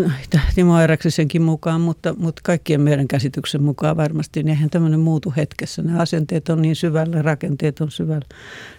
Timo 0.54 0.80
Eräksisenkin 0.80 1.42
mukaan, 1.42 1.80
mutta, 1.80 2.14
mutta 2.18 2.40
kaikkien 2.44 2.80
meidän 2.80 3.08
käsityksen 3.08 3.62
mukaan 3.62 3.96
varmasti, 3.96 4.42
niin 4.42 4.48
eihän 4.48 4.70
tämmöinen 4.70 5.00
muutu 5.00 5.34
hetkessä. 5.36 5.82
Nämä 5.82 5.98
asenteet 5.98 6.48
on 6.48 6.62
niin 6.62 6.76
syvällä, 6.76 7.22
rakenteet 7.22 7.80
on 7.80 7.90
syvällä 7.90 8.26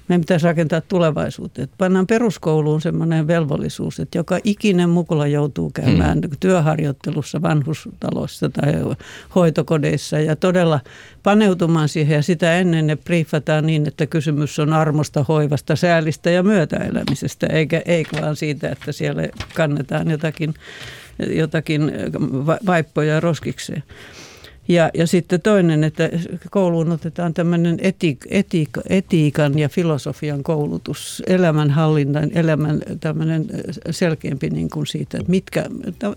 meidän 0.08 0.22
pitäisi 0.22 0.46
rakentaa 0.46 0.82
tulevaisuuteen. 0.82 1.64
Että 1.64 1.76
pannaan 1.78 2.08
peruskouluun 2.08 2.82
sellainen 2.82 3.28
velvollisuus, 3.28 4.00
että 4.00 4.18
joka 4.18 4.40
ikinen 4.44 4.90
mukula 4.90 5.28
joutuu 5.28 5.72
käymään 5.74 6.18
mm. 6.18 6.30
työharjoittelussa 6.40 7.42
vanhustaloissa 7.42 8.50
tai 8.50 8.74
hoitokodeissa 9.36 10.20
ja 10.20 10.36
todella 10.36 10.80
paneutumaan 11.24 11.90
siihen 11.90 12.16
ja 12.16 12.24
sitä 12.24 12.60
ennen 12.60 12.88
ne 12.88 12.96
briefataan 12.96 13.66
niin, 13.66 13.88
että 13.88 14.06
kysymys 14.06 14.60
on 14.60 14.74
armosta, 14.74 15.26
hoivasta, 15.28 15.76
säälistä 15.76 16.30
ja 16.30 16.44
myötäelämisestä, 16.44 17.48
eikä, 17.48 17.82
eikä 17.86 18.22
vaan 18.22 18.36
siitä, 18.36 18.70
että 18.70 18.92
siellä 18.92 19.24
kannetaan 19.56 20.12
jotakin, 20.12 20.54
jotakin 21.30 21.92
vaippoja 22.66 23.20
roskikseen. 23.20 23.84
Ja, 24.68 24.90
ja 24.94 25.08
sitten 25.08 25.42
toinen, 25.42 25.84
että 25.84 26.10
kouluun 26.52 26.92
otetaan 26.92 27.34
tämmöinen 27.34 27.78
eti, 27.82 28.18
etiik, 28.30 28.70
etiikan 28.90 29.60
ja 29.60 29.70
filosofian 29.70 30.44
koulutus, 30.44 31.24
elämänhallinnan, 31.28 32.32
elämän 32.34 32.82
tämmöinen 33.00 33.46
selkeämpi 33.92 34.50
niin 34.50 34.70
kuin 34.70 34.88
siitä, 34.88 35.18
että 35.18 35.32
mitkä 35.32 35.66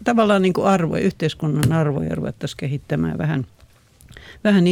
tavallaan 0.05 0.43
niin 0.43 0.53
kuin 0.53 0.67
arvoja, 0.67 1.03
yhteiskunnan 1.03 1.73
arvoja 1.73 2.15
ruvettaisiin 2.15 2.57
kehittämään 2.57 3.19
vähän– 3.19 3.47
vähän 4.45 4.65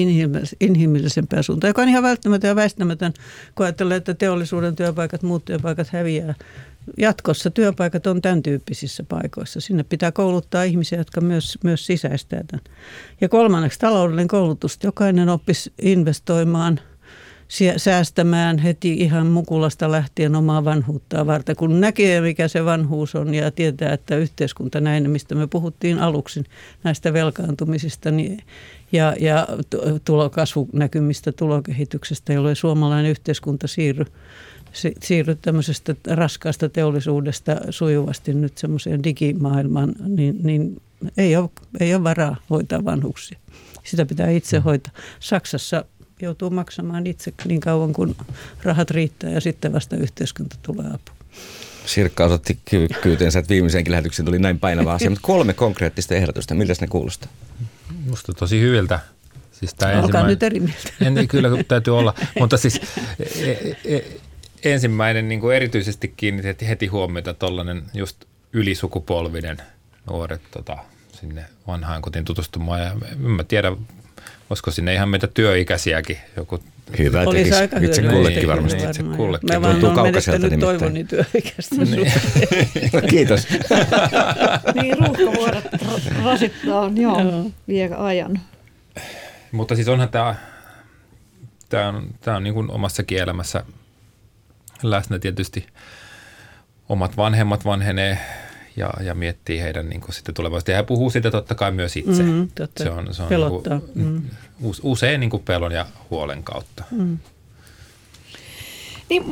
inhimillisempää 0.61 1.43
suuntaan, 1.43 1.69
joka 1.69 1.83
on 1.83 1.89
ihan 1.89 2.03
välttämätön 2.03 2.49
ja 2.49 2.57
väistämätön, 2.57 3.13
kun 3.55 3.67
ajattelee, 3.67 3.97
että 3.97 4.15
teollisuuden 4.15 4.77
työpaikat, 4.77 5.23
muut 5.23 5.45
työpaikat 5.45 5.89
häviää 5.89 6.35
jatkossa 6.99 7.51
työpaikat 7.51 8.07
on 8.07 8.23
tämän 8.23 8.43
tyyppisissä 8.43 9.05
paikoissa. 9.09 9.61
Sinne 9.61 9.83
pitää 9.83 10.13
kouluttaa 10.13 10.63
ihmisiä, 10.63 10.99
jotka 10.99 11.21
myös, 11.21 11.59
myös 11.65 11.87
sisäistää 11.87 12.45
tämän. 12.47 12.65
Ja 13.21 13.29
kolmanneksi 13.29 13.79
taloudellinen 13.79 14.29
koulutus. 14.29 14.79
Jokainen 14.83 15.29
oppisi 15.29 15.73
investoimaan, 15.83 16.81
säästämään 17.77 18.59
heti 18.59 18.95
ihan 18.95 19.27
mukulasta 19.27 19.91
lähtien 19.91 20.35
omaa 20.35 20.65
vanhuuttaa 20.65 21.27
varten. 21.27 21.57
Kun 21.57 21.81
näkee, 21.81 22.21
mikä 22.21 22.49
se 22.49 22.65
vanhuus 22.65 23.15
on 23.15 23.35
ja 23.35 23.51
tietää, 23.51 23.93
että 23.93 24.17
yhteiskunta 24.17 24.81
näin, 24.81 25.11
mistä 25.11 25.35
me 25.35 25.47
puhuttiin 25.47 25.99
aluksi 25.99 26.45
näistä 26.85 27.13
velkaantumisista 27.13 28.11
niin, 28.11 28.39
ja, 28.93 29.15
ja 29.21 29.47
tulokasvunäkymistä, 30.05 31.33
tulokehityksestä, 31.33 32.33
jolloin 32.33 32.57
suomalainen 32.57 33.11
yhteiskunta 33.11 33.67
siirry 33.67 34.05
siirryt 35.03 35.43
tämmöisestä 35.43 35.95
raskaasta 36.07 36.69
teollisuudesta 36.69 37.57
sujuvasti 37.71 38.35
nyt 38.35 38.59
semmoiseen 38.59 39.05
digimaailmaan, 39.05 39.95
niin, 40.07 40.39
niin 40.43 40.83
ei, 41.17 41.37
ole, 41.37 41.51
ei 41.81 41.95
ole 41.95 42.05
varaa 42.05 42.37
hoitaa 42.51 42.85
vanhuksia. 42.85 43.39
Sitä 43.85 44.07
pitää 44.07 44.31
itse 44.31 44.59
hoitaa. 44.59 44.93
Saksassa 45.21 45.85
joutuu 46.23 46.51
maksamaan 46.51 47.07
itse 47.07 47.33
niin 47.45 47.61
kauan, 47.61 47.93
kun 47.93 48.17
rahat 48.63 48.91
riittää 48.91 49.31
ja 49.31 49.41
sitten 49.41 49.73
vasta 49.73 49.97
yhteiskunta 49.97 50.57
tulee 50.63 50.87
apu. 50.87 51.13
Sirkka 51.87 52.25
osoitti 52.25 52.59
kyvykkyytensä, 52.71 53.39
että 53.39 53.49
viimeisenkin 53.49 53.91
lähetykseen 53.91 54.27
tuli 54.27 54.39
näin 54.39 54.59
painava 54.59 54.95
asia, 54.95 55.11
mutta 55.11 55.27
kolme 55.27 55.53
konkreettista 55.53 56.15
ehdotusta. 56.15 56.55
Miltä 56.55 56.75
ne 56.81 56.87
kuulostaa? 56.87 57.31
Musta 58.09 58.33
tosi 58.33 58.61
hyviltä. 58.61 59.01
Siis 59.53 59.75
tämä 59.75 60.03
Olkaa 60.03 60.27
nyt 60.27 60.43
eri 60.43 60.61
mieltä. 60.61 60.91
En, 61.01 61.29
kyllä 61.29 61.51
täytyy 61.69 61.99
olla, 61.99 62.15
mutta 62.41 62.57
siis 62.57 62.81
e, 63.41 63.51
e, 63.85 64.05
ensimmäinen 64.73 65.29
niin 65.29 65.41
kuin 65.41 65.57
erityisesti 65.57 66.15
kiinnitti 66.17 66.69
heti 66.69 66.87
huomiota 66.87 67.35
tuollainen 67.35 67.83
just 67.95 68.25
ylisukupolvinen 68.53 69.57
nuoret 70.11 70.43
tota, 70.51 70.79
sinne 71.13 71.45
vanhaan 71.67 72.03
kotiin 72.03 72.25
tutustumaan. 72.25 72.81
Ja 72.81 72.93
en 73.13 73.19
mä 73.19 73.45
tiedä, 73.45 73.73
olisiko 74.51 74.71
sinne 74.71 74.95
ihan 74.95 75.09
meitä 75.09 75.27
työikäisiäkin 75.27 76.19
joku 76.37 76.61
Hyvä 76.99 77.21
Olisi 77.21 77.39
tekisi. 77.39 77.61
aika 77.61 77.77
itse 77.79 78.03
kullekin 78.03 78.49
varmasti. 78.49 78.85
Itse 78.85 79.03
kullekin. 79.03 79.49
Mä 79.53 79.63
vaan 79.63 79.85
olen 79.85 80.13
menettänyt 80.27 80.61
toivoni 80.61 81.05
työikäistä 81.33 81.77
niin. 81.77 82.13
no, 82.93 83.01
Kiitos. 83.09 83.47
niin 84.83 84.97
ruuhkavuodet 84.99 85.65
rasittaa, 86.25 86.91
joo, 86.95 87.21
joo. 87.21 87.51
vie 87.69 87.91
ajan. 87.97 88.41
Mutta 89.53 89.75
siis 89.75 89.89
onhan 89.89 90.09
tämä, 90.09 90.35
tämä 91.69 91.89
on, 91.89 92.07
tämä 92.21 92.37
on 92.37 92.43
niin 92.43 92.55
kuin 92.55 92.71
omassa 92.71 93.03
kielämässä 93.03 93.65
läsnä 94.83 95.19
tietysti. 95.19 95.67
Omat 96.89 97.17
vanhemmat 97.17 97.65
vanhenee 97.65 98.19
ja, 98.77 98.91
ja 99.01 99.15
miettii 99.15 99.61
heidän 99.61 99.89
niin 99.89 100.01
kuin 100.01 100.15
sitten 100.15 100.35
tulevaisuutta. 100.35 100.71
Ja 100.71 100.77
he 100.77 100.83
puhuu 100.83 101.11
siitä 101.11 101.31
totta 101.31 101.55
kai 101.55 101.73
myös 101.73 101.97
itse. 101.97 102.23
Mm, 102.23 102.49
totta. 102.55 102.85
Se 102.85 102.91
on, 102.91 103.15
se 103.15 103.23
on 103.23 103.29
Pelottaa. 103.29 103.81
Niin 103.95 104.07
kuin, 104.07 104.31
mm. 104.61 104.71
Usein 104.83 105.21
niin 105.21 105.31
kuin 105.31 105.43
pelon 105.43 105.73
ja 105.73 105.87
huolen 106.11 106.43
kautta. 106.43 106.85
Mm. 106.91 107.19
Niin, 109.11 109.25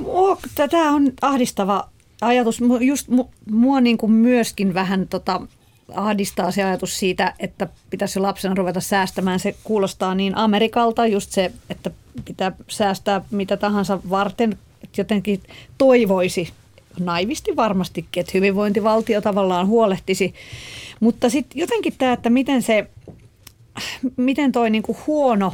tämä 0.70 0.90
on 0.90 1.12
ahdistava 1.22 1.88
ajatus. 2.20 2.60
Just 2.80 3.08
mua 3.50 3.80
niin 3.80 3.98
kuin 3.98 4.12
myöskin 4.12 4.74
vähän 4.74 5.08
tota, 5.08 5.40
ahdistaa 5.94 6.50
se 6.50 6.64
ajatus 6.64 6.98
siitä, 6.98 7.34
että 7.38 7.68
pitäisi 7.90 8.20
lapsena 8.20 8.54
ruveta 8.54 8.80
säästämään. 8.80 9.40
Se 9.40 9.54
kuulostaa 9.64 10.14
niin 10.14 10.36
Amerikalta, 10.36 11.06
just 11.06 11.30
se, 11.30 11.52
että 11.70 11.90
pitää 12.24 12.52
säästää 12.68 13.20
mitä 13.30 13.56
tahansa 13.56 13.98
varten. 14.10 14.58
Jotenkin 14.96 15.40
toivoisi 15.78 16.48
naivisti 17.00 17.56
varmastikin, 17.56 18.20
että 18.20 18.32
hyvinvointivaltio 18.34 19.20
tavallaan 19.20 19.66
huolehtisi. 19.66 20.34
Mutta 21.00 21.30
sitten 21.30 21.60
jotenkin 21.60 21.94
tämä, 21.98 22.12
että 22.12 22.30
miten 22.30 22.62
se, 22.62 22.90
miten 24.16 24.52
toi 24.52 24.70
niinku 24.70 24.96
huono 25.06 25.52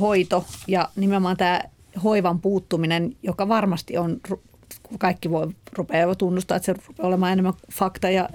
hoito 0.00 0.44
ja 0.66 0.88
nimenomaan 0.96 1.36
tämä 1.36 1.60
hoivan 2.04 2.40
puuttuminen, 2.40 3.16
joka 3.22 3.48
varmasti 3.48 3.98
on, 3.98 4.20
kaikki 4.98 5.30
voi 5.30 5.48
rupeaa 5.72 6.14
tunnustaa, 6.14 6.56
että 6.56 6.66
se 6.66 6.72
rupeaa 6.72 7.08
olemaan 7.08 7.32
enemmän 7.32 7.54
fakta 7.72 8.10
ja 8.10 8.28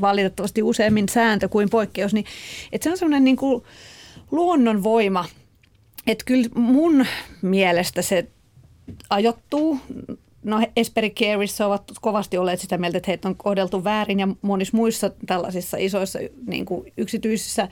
valitettavasti 0.00 0.62
useammin 0.62 1.08
sääntö 1.08 1.48
kuin 1.48 1.70
poikkeus, 1.70 2.14
niin 2.14 2.24
että 2.72 2.84
se 2.84 2.90
on 2.90 2.98
semmoinen 2.98 3.24
niin 3.24 3.36
kuin 3.36 3.62
luonnonvoima, 4.30 5.24
että 6.06 6.24
kyllä 6.24 6.48
mun 6.54 7.06
mielestä 7.42 8.02
se 8.02 8.26
ajoittuu. 9.10 9.78
No 10.44 10.66
Esperi 10.76 11.10
Carissa 11.10 11.66
ovat 11.66 11.82
kovasti 12.00 12.38
olleet 12.38 12.60
sitä 12.60 12.78
mieltä, 12.78 12.98
että 12.98 13.10
heitä 13.10 13.28
on 13.28 13.36
kohdeltu 13.36 13.84
väärin 13.84 14.20
ja 14.20 14.28
monissa 14.42 14.76
muissa 14.76 15.10
tällaisissa 15.26 15.76
isoissa 15.76 16.18
niin 16.46 16.66
kuin 16.66 16.92
yksityisissä 16.96 17.68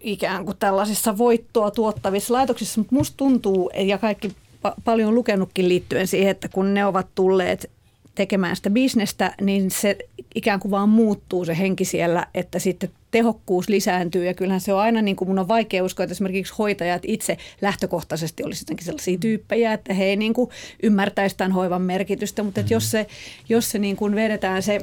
ikään 0.00 0.44
kuin 0.44 0.56
tällaisissa 0.56 1.18
voittoa 1.18 1.70
tuottavissa 1.70 2.34
laitoksissa, 2.34 2.80
mutta 2.80 2.94
musta 2.94 3.16
tuntuu, 3.16 3.70
ja 3.74 3.98
kaikki 3.98 4.28
pa- 4.68 4.74
paljon 4.84 5.14
lukenutkin 5.14 5.68
liittyen 5.68 6.06
siihen, 6.06 6.30
että 6.30 6.48
kun 6.48 6.74
ne 6.74 6.86
ovat 6.86 7.06
tulleet 7.14 7.70
tekemään 8.14 8.56
sitä 8.56 8.70
bisnestä, 8.70 9.34
niin 9.40 9.70
se 9.70 9.96
ikään 10.34 10.60
kuin 10.60 10.70
vaan 10.70 10.88
muuttuu 10.88 11.44
se 11.44 11.58
henki 11.58 11.84
siellä, 11.84 12.26
että 12.34 12.58
sitten 12.58 12.90
tehokkuus 13.10 13.68
lisääntyy. 13.68 14.24
Ja 14.24 14.34
kyllähän 14.34 14.60
se 14.60 14.72
on 14.72 14.80
aina, 14.80 15.02
niin 15.02 15.16
kuin 15.16 15.28
mun 15.28 15.38
on 15.38 15.48
vaikea 15.48 15.84
uskoa, 15.84 16.04
että 16.04 16.12
esimerkiksi 16.12 16.54
hoitajat 16.58 17.02
itse 17.06 17.38
lähtökohtaisesti 17.60 18.44
olisi 18.44 18.62
jotenkin 18.62 18.84
sellaisia 18.84 19.18
tyyppejä, 19.18 19.72
että 19.72 19.94
he 19.94 20.04
ei 20.04 20.16
niin 20.16 20.34
kuin 20.34 20.50
ymmärtäisi 20.82 21.36
tämän 21.36 21.52
hoivan 21.52 21.82
merkitystä. 21.82 22.42
Mutta 22.42 22.60
että 22.60 22.74
jos 22.74 22.90
se, 22.90 23.06
jos 23.48 23.70
se 23.70 23.78
niin 23.78 23.96
kuin 23.96 24.14
vedetään 24.14 24.62
se 24.62 24.80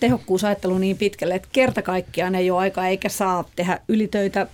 tehokkuusajattelu 0.00 0.78
niin 0.78 0.98
pitkälle, 0.98 1.34
että 1.34 1.48
kerta 1.52 1.82
kaikkiaan 1.82 2.34
ei 2.34 2.50
ole 2.50 2.60
aikaa 2.60 2.88
eikä 2.88 3.08
saa 3.08 3.44
tehdä 3.56 3.80
ylitöitä 3.88 4.46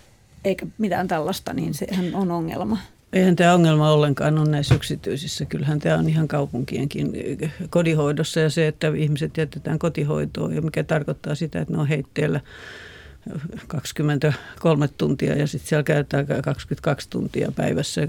eikä 0.44 0.66
mitään 0.78 1.08
tällaista, 1.08 1.52
niin 1.52 1.74
sehän 1.74 2.14
on 2.14 2.30
ongelma. 2.30 2.78
Eihän 3.12 3.36
tämä 3.36 3.54
ongelma 3.54 3.92
ollenkaan 3.92 4.38
ole 4.38 4.50
näissä 4.50 4.74
yksityisissä. 4.74 5.44
Kyllähän 5.44 5.78
tämä 5.78 5.98
on 5.98 6.08
ihan 6.08 6.28
kaupunkienkin 6.28 7.12
kodihoidossa 7.70 8.40
ja 8.40 8.50
se, 8.50 8.66
että 8.66 8.92
ihmiset 8.96 9.36
jätetään 9.36 9.78
kotihoitoon 9.78 10.54
ja 10.54 10.62
mikä 10.62 10.84
tarkoittaa 10.84 11.34
sitä, 11.34 11.60
että 11.60 11.74
ne 11.74 11.80
on 11.80 11.88
heitteellä 11.88 12.40
23 13.66 14.88
tuntia 14.88 15.34
ja 15.34 15.46
sitten 15.46 15.68
siellä 15.68 15.82
käytetään 15.82 16.26
22 16.26 17.10
tuntia 17.10 17.52
päivässä, 17.56 18.00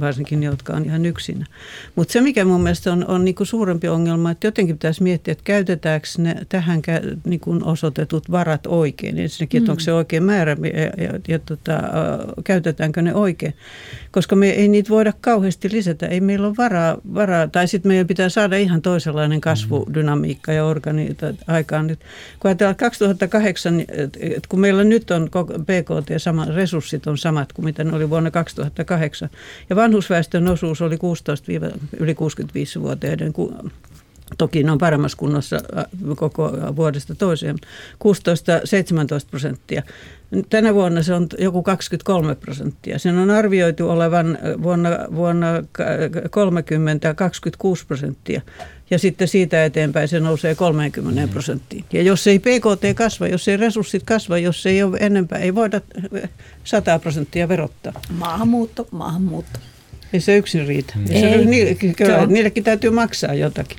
varsinkin 0.00 0.40
ne, 0.40 0.46
jotka 0.46 0.72
on 0.72 0.84
ihan 0.84 1.06
yksin. 1.06 1.46
Mutta 1.94 2.12
se, 2.12 2.20
mikä 2.20 2.44
mun 2.44 2.62
mielestä 2.62 2.92
on, 2.92 3.06
on 3.08 3.24
niinku 3.24 3.44
suurempi 3.44 3.88
ongelma, 3.88 4.30
että 4.30 4.46
jotenkin 4.46 4.76
pitäisi 4.76 5.02
miettiä, 5.02 5.32
että 5.32 5.44
käytetäänkö 5.44 6.08
ne 6.18 6.36
tähän 6.48 6.82
niinku 7.24 7.58
osoitetut 7.62 8.30
varat 8.30 8.66
oikein. 8.66 9.18
Ensinnäkin, 9.18 9.58
että 9.58 9.72
onko 9.72 9.80
se 9.80 9.92
oikein 9.92 10.22
määrä 10.22 10.56
ja, 10.62 11.04
ja, 11.04 11.20
ja 11.28 11.38
tota, 11.38 11.80
käytetäänkö 12.44 13.02
ne 13.02 13.14
oikein. 13.14 13.54
Koska 14.10 14.36
me 14.36 14.50
ei 14.50 14.68
niitä 14.68 14.88
voida 14.90 15.12
kauheasti 15.20 15.68
lisätä, 15.72 16.06
ei 16.06 16.20
meillä 16.20 16.46
ole 16.46 16.54
varaa, 16.58 16.96
varaa 17.14 17.48
tai 17.48 17.68
sitten 17.68 17.90
meidän 17.90 18.06
pitää 18.06 18.28
saada 18.28 18.56
ihan 18.56 18.82
toisenlainen 18.82 19.40
kasvudynamiikka 19.40 20.52
ja 20.52 20.64
organiita 20.64 21.34
aikaan 21.46 21.86
nyt. 21.86 21.98
Kun 22.40 22.48
ajatellaan 22.48 22.76
2008, 22.76 23.80
että 23.80 24.48
kun 24.54 24.60
meillä 24.60 24.84
nyt 24.84 25.10
on 25.10 25.28
PKT 25.62 26.10
ja 26.10 26.18
sama, 26.18 26.44
resurssit 26.44 27.06
on 27.06 27.18
samat 27.18 27.52
kuin 27.52 27.64
mitä 27.64 27.84
ne 27.84 27.96
oli 27.96 28.10
vuonna 28.10 28.30
2008. 28.30 29.30
Ja 29.70 29.76
vanhusväestön 29.76 30.48
osuus 30.48 30.82
oli 30.82 30.96
16 30.96 31.52
yli 32.00 32.12
65-vuotiaiden 32.12 33.32
Toki 34.38 34.62
ne 34.62 34.72
on 34.72 34.78
paremmassa 34.78 35.18
kunnossa 35.18 35.56
koko 36.16 36.52
vuodesta 36.76 37.14
toiseen. 37.14 37.56
16-17 37.58 37.58
prosenttia. 39.30 39.82
Tänä 40.50 40.74
vuonna 40.74 41.02
se 41.02 41.14
on 41.14 41.26
joku 41.38 41.62
23 41.62 42.34
prosenttia. 42.34 42.98
Sen 42.98 43.18
on 43.18 43.30
arvioitu 43.30 43.90
olevan 43.90 44.38
vuonna, 44.62 44.90
vuonna 45.14 45.46
30 46.30 47.14
26 47.14 47.86
prosenttia. 47.86 48.42
Ja 48.90 48.98
sitten 48.98 49.28
siitä 49.28 49.64
eteenpäin 49.64 50.08
se 50.08 50.20
nousee 50.20 50.54
30 50.54 51.32
prosenttiin. 51.32 51.84
Ja 51.92 52.02
jos 52.02 52.26
ei 52.26 52.38
PKT 52.38 52.94
kasva, 52.94 53.28
jos 53.28 53.48
ei 53.48 53.56
resurssit 53.56 54.02
kasva, 54.02 54.38
jos 54.38 54.66
ei 54.66 54.82
ole 54.82 54.96
enempää, 55.00 55.38
ei 55.38 55.54
voida 55.54 55.80
100 56.64 56.98
prosenttia 56.98 57.48
verottaa. 57.48 57.92
Maahanmuutto, 58.18 58.88
maahanmuutto. 58.90 59.58
Ei 60.12 60.20
se 60.20 60.36
yksin 60.36 60.66
riitä. 60.66 60.94
Ei. 61.10 61.20
Se, 61.20 61.36
niille, 61.44 62.26
niillekin 62.26 62.64
täytyy 62.64 62.90
maksaa 62.90 63.34
jotakin. 63.34 63.78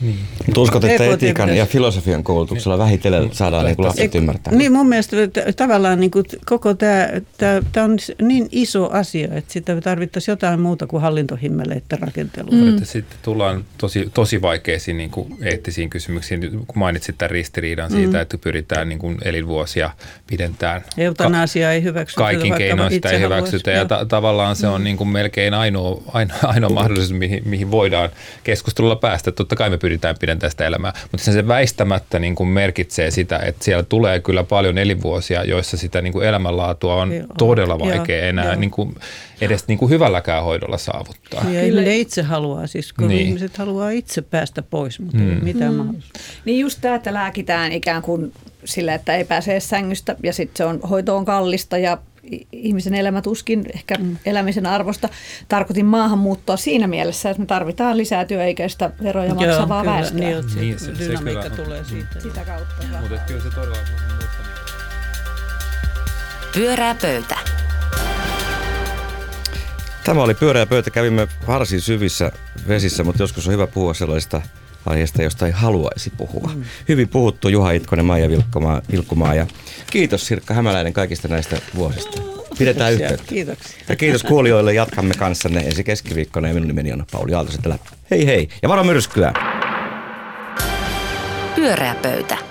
Niin. 0.00 0.18
Mutta 0.46 0.60
uskot, 0.60 0.84
että 0.84 1.04
etiikan 1.04 1.56
ja 1.56 1.66
filosofian 1.66 2.24
koulutuksella 2.24 2.76
niin. 2.76 2.84
vähitellen 2.84 3.28
saadaan 3.32 3.64
niin 3.66 3.74
lapset 3.78 4.14
ymmärtää? 4.14 4.54
Niin 4.54 4.72
mun 4.72 4.88
mielestä 4.88 5.16
tavallaan 5.56 6.00
niin 6.00 6.10
kuin 6.10 6.24
koko 6.46 6.74
tämä, 6.74 7.08
tämä, 7.38 7.60
tämä 7.72 7.84
on 7.84 7.96
niin 8.22 8.48
iso 8.52 8.90
asia, 8.92 9.28
että 9.32 9.52
sitä 9.52 9.80
tarvittaisiin 9.80 10.32
jotain 10.32 10.60
muuta 10.60 10.86
kuin 10.86 11.02
hallintohimmeleiden 11.02 11.98
rakentelua. 12.00 12.50
Mm. 12.52 12.84
Sitten 12.84 13.18
tullaan 13.22 13.64
tosi, 13.78 14.10
tosi 14.14 14.42
vaikeisiin 14.42 14.96
niin 14.96 15.10
kuin 15.10 15.36
eettisiin 15.42 15.90
kysymyksiin, 15.90 16.50
kun 16.50 16.78
mainitsit 16.78 17.18
tämän 17.18 17.30
ristiriidan 17.30 17.90
siitä, 17.90 18.16
mm. 18.16 18.22
että 18.22 18.38
pyritään 18.38 18.88
niin 18.88 18.98
kuin 18.98 19.18
elinvuosia 19.24 19.90
pidentään. 20.26 20.84
Eutanasia 20.98 21.66
ka- 21.66 21.72
ei 21.72 21.82
hyväksytä. 21.82 22.18
Kaikin 22.18 22.54
keinoin 22.54 22.92
sitä 22.92 23.10
ei 23.10 23.20
hyväksytä 23.20 23.70
ja 23.70 23.84
ta- 23.84 24.04
tavallaan 24.04 24.56
se 24.56 24.66
on 24.66 24.80
mm. 24.80 24.84
niin 24.84 24.96
kuin 24.96 25.08
melkein 25.08 25.54
ainoa, 25.54 26.02
ainoa, 26.08 26.38
ainoa 26.42 26.70
mahdollisuus, 26.70 27.12
mihin, 27.12 27.42
mihin 27.44 27.70
voidaan 27.70 28.10
keskustelulla 28.44 28.96
päästä. 28.96 29.32
Totta 29.32 29.56
kai 29.56 29.70
me 29.70 29.78
pyritään 29.78 29.89
pyritään 29.90 30.16
pidentämään 30.20 30.50
sitä 30.50 30.66
elämää. 30.66 30.92
Mutta 31.12 31.32
se 31.32 31.48
väistämättä 31.48 32.18
niin 32.18 32.34
kuin 32.34 32.48
merkitsee 32.48 33.10
sitä, 33.10 33.38
että 33.38 33.64
siellä 33.64 33.82
tulee 33.82 34.20
kyllä 34.20 34.44
paljon 34.44 34.78
elinvuosia, 34.78 35.44
joissa 35.44 35.76
sitä 35.76 36.02
niin 36.02 36.12
kuin 36.12 36.28
elämänlaatua 36.28 36.94
on 36.94 37.12
Joo, 37.12 37.26
todella 37.38 37.78
vaikea 37.78 38.26
enää 38.26 38.56
niin 38.56 38.70
kuin 38.70 38.94
edes 39.40 39.68
niin 39.68 39.78
kuin 39.78 39.90
hyvälläkään 39.90 40.44
hoidolla 40.44 40.78
saavuttaa. 40.78 41.44
Ja 41.50 41.60
kyllä 41.60 41.82
ne 41.82 41.96
itse 41.96 42.22
haluaa, 42.22 42.66
siis 42.66 42.92
kun 42.92 43.08
niin. 43.08 43.26
ihmiset 43.26 43.56
haluaa 43.56 43.90
itse 43.90 44.22
päästä 44.22 44.62
pois, 44.62 45.00
mutta 45.00 45.18
mm. 45.18 45.30
ei 45.30 45.40
mitään 45.40 45.74
mm. 45.74 45.94
Niin 46.44 46.60
just 46.60 46.78
tämä, 46.80 46.94
että 46.94 47.14
lääkitään 47.14 47.72
ikään 47.72 48.02
kuin 48.02 48.32
sillä, 48.64 48.94
että 48.94 49.16
ei 49.16 49.24
pääse 49.24 49.60
sängystä 49.60 50.16
ja 50.22 50.32
sitten 50.32 50.56
se 50.56 50.64
on, 50.64 50.80
hoito 50.90 51.16
on 51.16 51.24
kallista 51.24 51.78
ja 51.78 51.98
ihmisen 52.52 52.94
elämä 52.94 53.22
tuskin 53.22 53.64
ehkä 53.74 53.94
mm. 53.98 54.16
elämisen 54.26 54.66
arvosta. 54.66 55.08
Tarkoitin 55.48 55.86
maahanmuuttoa 55.86 56.56
siinä 56.56 56.86
mielessä, 56.86 57.30
että 57.30 57.40
me 57.40 57.46
tarvitaan 57.46 57.96
lisää 57.96 58.24
työikäistä 58.24 58.90
veroja 59.02 59.34
maksavaa 59.34 59.82
kyllä, 59.82 59.94
väestöä. 59.94 60.20
Niin, 60.20 60.50
se, 60.50 60.60
niin, 60.60 60.78
se, 60.78 60.92
dynamiikka 60.98 61.48
se 61.48 61.62
tulee 61.62 61.84
siitä. 61.84 62.20
Sitä 62.20 62.44
kautta. 62.44 62.74
Mutta 63.00 63.18
kyllä 63.26 63.42
se 63.42 63.50
todella 63.50 63.76
Pyörää 66.54 66.94
pöytä. 66.94 67.38
Tämä 70.04 70.22
oli 70.22 70.34
pyöreä 70.34 70.66
pöytä. 70.66 70.90
Kävimme 70.90 71.28
varsin 71.46 71.80
syvissä 71.80 72.32
vesissä, 72.68 73.04
mutta 73.04 73.22
joskus 73.22 73.46
on 73.46 73.52
hyvä 73.52 73.66
puhua 73.66 73.94
sellaista 73.94 74.42
aiheesta, 74.86 75.22
josta 75.22 75.46
ei 75.46 75.52
haluaisi 75.52 76.10
puhua. 76.16 76.50
Mm. 76.54 76.64
Hyvin 76.88 77.08
puhuttu 77.08 77.48
Juha 77.48 77.70
Itkonen, 77.70 78.04
Maija 78.04 78.28
Vilkkumaa, 78.28 78.82
Vilkkumaa 78.92 79.34
ja 79.34 79.46
kiitos 79.90 80.26
Sirkka 80.26 80.54
Hämäläinen 80.54 80.92
kaikista 80.92 81.28
näistä 81.28 81.56
vuosista. 81.74 82.22
Pidetään 82.58 82.90
Kiitoksia, 82.90 83.14
yhteyttä. 83.14 83.34
Kiitoksia. 83.34 83.78
Ja 83.88 83.96
kiitos 83.96 84.22
kuulijoille. 84.22 84.74
Jatkamme 84.74 85.14
kanssanne 85.14 85.60
ensi 85.60 85.84
keskiviikkona 85.84 86.48
ja 86.48 86.54
minun 86.54 86.68
nimeni 86.68 86.92
on 86.92 87.04
Pauli 87.12 87.34
Aaltosetälä. 87.34 87.78
Hei 88.10 88.26
hei 88.26 88.48
ja 88.62 88.68
varo 88.68 88.84
myrskyä. 88.84 89.32
Pyöreä 91.54 91.94
pöytä. 92.02 92.49